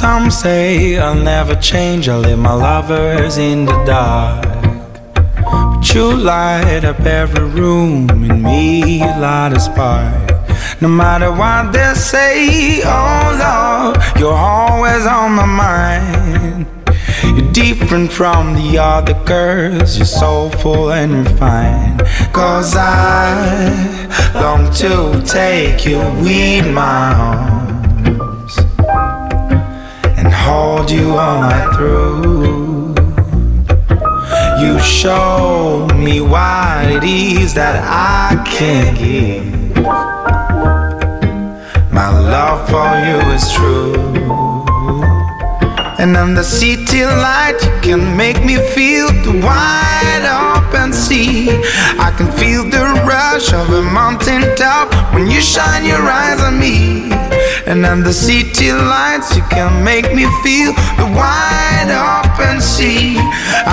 Some 0.07 0.31
say 0.31 0.97
I'll 0.97 1.21
never 1.33 1.53
change, 1.55 2.07
I'll 2.07 2.21
leave 2.21 2.39
my 2.39 2.53
lovers 2.53 3.37
in 3.37 3.65
the 3.65 3.77
dark. 3.83 4.45
But 5.43 5.93
you 5.93 6.15
light 6.15 6.85
up 6.85 7.01
every 7.01 7.43
room 7.43 8.09
in 8.09 8.41
me, 8.41 8.99
you 8.99 9.11
light 9.19 9.51
a 9.53 9.59
spark. 9.59 10.31
No 10.81 10.87
matter 10.87 11.29
what 11.29 11.73
they 11.73 11.93
say, 11.93 12.81
oh 12.85 13.25
Lord, 13.43 13.97
you're 14.17 14.41
always 14.55 15.05
on 15.05 15.33
my 15.33 15.45
mind. 15.45 16.65
You're 17.35 17.51
different 17.51 18.09
from 18.09 18.53
the 18.53 18.77
other 18.77 19.17
girls, 19.25 19.97
you're 19.97 20.05
soulful 20.05 20.93
and 20.93 21.27
refined. 21.27 21.99
Cause 22.31 22.77
I 22.77 22.95
long 24.35 24.71
to 24.75 25.21
take 25.25 25.85
you 25.85 25.99
in 26.25 26.73
my 26.73 27.13
arms 27.13 27.56
hold 30.47 30.89
you 30.89 31.07
all 31.17 31.41
night 31.41 31.69
through. 31.75 32.95
You 34.63 34.79
show 34.79 35.87
me 35.93 36.21
what 36.21 36.85
it 36.97 37.03
is 37.03 37.53
that 37.53 37.75
I 37.83 38.41
can 38.55 38.85
give. 38.95 39.45
My 41.91 42.09
love 42.35 42.59
for 42.71 42.89
you 43.07 43.17
is 43.35 43.45
true. 43.51 43.95
And 45.99 46.15
on 46.15 46.35
the 46.35 46.43
city 46.43 47.03
light, 47.03 47.57
you 47.65 47.73
can 47.81 48.15
make 48.15 48.39
me 48.45 48.55
feel 48.75 49.07
the 49.27 49.33
wide 49.43 50.25
open 50.31 50.46
and 50.77 50.93
see. 50.93 51.49
I 51.99 52.13
can 52.17 52.29
feel 52.39 52.63
the 52.63 52.85
rush 53.05 53.51
of 53.53 53.69
a 53.69 53.81
mountain 53.81 54.43
top 54.55 54.87
when 55.13 55.29
you 55.29 55.41
shine 55.41 55.85
your 55.85 56.01
eyes 56.01 56.39
on 56.41 56.59
me. 56.59 57.11
And 57.65 57.85
under 57.85 58.13
city 58.13 58.71
lights, 58.71 59.35
you 59.35 59.43
can 59.49 59.83
make 59.83 60.13
me 60.13 60.25
feel 60.43 60.71
the 61.01 61.07
wide 61.17 61.91
open 61.91 62.61
sea. 62.61 63.17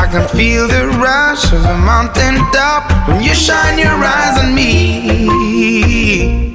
I 0.03 0.09
can 0.11 0.27
feel 0.37 0.67
the 0.67 0.89
rush 0.99 1.53
of 1.53 1.65
a 1.65 1.79
mountain 1.79 2.37
top 2.53 2.83
when 3.09 3.23
you 3.23 3.35
shine 3.35 3.79
your 3.79 3.99
eyes 4.17 4.37
on 4.43 4.55
me. 4.55 6.53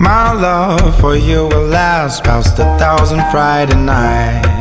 My 0.00 0.32
love 0.32 0.98
for 1.00 1.16
you 1.16 1.48
will 1.48 1.66
last 1.66 2.24
past 2.24 2.58
a 2.58 2.64
thousand 2.78 3.20
Friday 3.30 3.74
nights. 3.74 4.57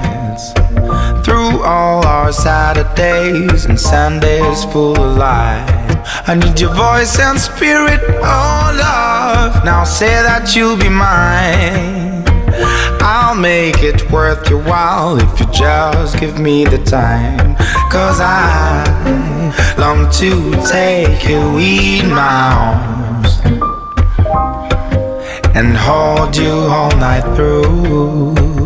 All 1.68 2.06
our 2.08 2.32
Saturdays 2.32 3.66
and 3.66 3.78
Sundays 3.78 4.64
full 4.72 4.98
of 4.98 5.18
light. 5.18 5.68
I 6.26 6.34
need 6.34 6.62
your 6.62 6.74
voice 6.74 7.20
and 7.20 7.38
spirit, 7.38 8.00
oh 8.24 8.72
love. 8.74 9.66
Now 9.66 9.84
say 9.84 10.08
that 10.08 10.56
you'll 10.56 10.78
be 10.78 10.88
mine. 10.88 12.24
I'll 13.02 13.36
make 13.36 13.84
it 13.84 14.10
worth 14.10 14.50
your 14.50 14.64
while 14.64 15.18
if 15.18 15.40
you 15.42 15.46
just 15.48 16.18
give 16.18 16.40
me 16.40 16.64
the 16.64 16.78
time. 16.86 17.58
Cause 17.92 18.22
I 18.22 18.86
long 19.78 20.10
to 20.22 20.52
take 20.66 21.28
you 21.28 21.58
in 21.60 22.10
my 22.12 22.46
arms 22.64 23.42
and 25.54 25.76
hold 25.76 26.38
you 26.38 26.50
all 26.50 26.92
night 26.92 27.26
through. 27.36 28.57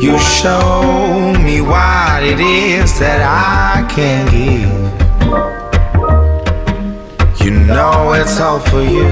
You 0.00 0.18
show 0.18 1.32
me 1.44 1.60
what 1.60 2.22
it 2.22 2.40
is 2.40 2.98
that 2.98 3.20
I 3.22 3.86
can 3.88 4.26
give. 4.30 4.70
You 7.44 7.50
know 7.50 8.12
it's 8.12 8.40
all 8.40 8.60
for 8.60 8.82
you. 8.82 9.08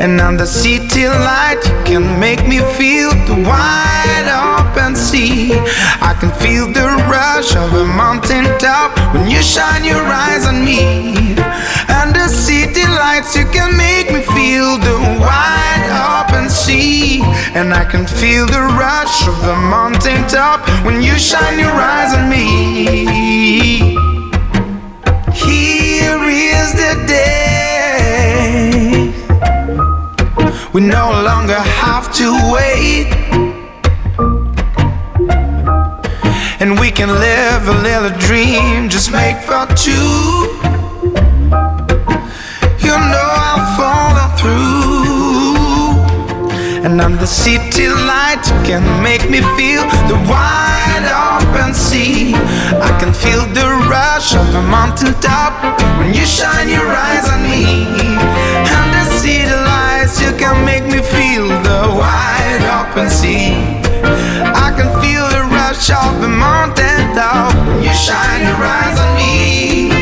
And 0.00 0.20
under 0.20 0.46
city 0.46 1.06
light, 1.06 1.60
you 1.64 1.84
can 1.84 2.20
make 2.20 2.46
me 2.46 2.58
feel 2.76 3.10
the 3.26 3.34
wide 3.46 4.28
open 4.28 4.71
sea. 5.12 5.52
I 6.10 6.12
can 6.18 6.32
feel 6.42 6.66
the 6.80 6.88
rush 7.12 7.50
of 7.54 7.68
a 7.84 7.86
mountain 8.02 8.46
top 8.58 8.90
when 9.12 9.24
you 9.30 9.42
shine 9.42 9.84
your 9.84 10.04
eyes 10.24 10.44
on 10.50 10.64
me. 10.64 11.36
Under 12.02 12.26
city 12.28 12.84
lights, 13.02 13.36
you 13.36 13.44
can 13.56 13.70
make 13.76 14.08
me 14.14 14.22
feel 14.36 14.68
the 14.88 14.98
wide 15.24 15.86
open 16.16 16.48
sea. 16.48 17.20
And 17.58 17.74
I 17.82 17.84
can 17.92 18.06
feel 18.06 18.46
the 18.46 18.64
rush 18.84 19.28
of 19.28 19.36
the 19.48 19.56
mountain 19.76 20.20
top 20.28 20.60
when 20.86 21.02
you 21.02 21.14
shine 21.30 21.58
your 21.58 21.76
eyes 21.94 22.12
on 22.18 22.24
me. 22.34 22.46
Here 25.46 26.22
is 26.56 26.68
the 26.82 26.92
day. 27.16 27.52
We 30.72 30.80
no 30.80 31.06
longer 31.28 31.60
have 31.84 32.06
to 32.20 32.26
wait. 32.54 33.51
And 36.62 36.78
we 36.78 36.92
can 36.92 37.08
live 37.08 37.66
a 37.66 37.72
little 37.82 38.16
dream, 38.20 38.88
just 38.88 39.10
make 39.10 39.36
for 39.38 39.66
two. 39.74 40.46
You 42.86 42.94
know 43.10 43.28
I'll 43.46 43.66
follow 43.74 44.28
through. 44.38 45.98
And 46.86 47.00
under 47.00 47.26
city 47.26 47.88
light, 47.88 48.44
you 48.46 48.54
can 48.62 49.02
make 49.02 49.28
me 49.28 49.40
feel 49.58 49.82
the 50.06 50.14
wide 50.30 51.06
open 51.34 51.74
sea. 51.74 52.32
I 52.78 52.96
can 53.00 53.12
feel 53.12 53.42
the 53.58 53.66
rush 53.90 54.36
of 54.36 54.54
a 54.54 54.62
mountain 54.62 55.14
top 55.20 55.58
when 55.98 56.14
you 56.14 56.24
shine 56.24 56.68
your 56.68 56.86
eyes 56.86 57.28
on 57.28 57.42
me. 57.42 57.66
Under 58.70 59.04
city 59.18 59.50
lights, 59.50 60.20
you 60.22 60.30
can 60.38 60.64
make 60.64 60.84
me 60.84 61.02
feel 61.02 61.48
the 61.48 61.90
wide 61.98 62.62
open 62.78 63.10
sea. 63.10 63.81
Can 65.84 65.96
feel 65.96 66.20
the 66.20 66.28
mountain 66.28 67.12
you 67.82 67.92
shine 67.92 68.42
your 68.42 68.54
eyes 68.54 69.00
on 69.00 69.16
me. 69.16 70.01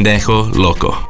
Pendejo 0.00 0.48
loco. 0.54 1.09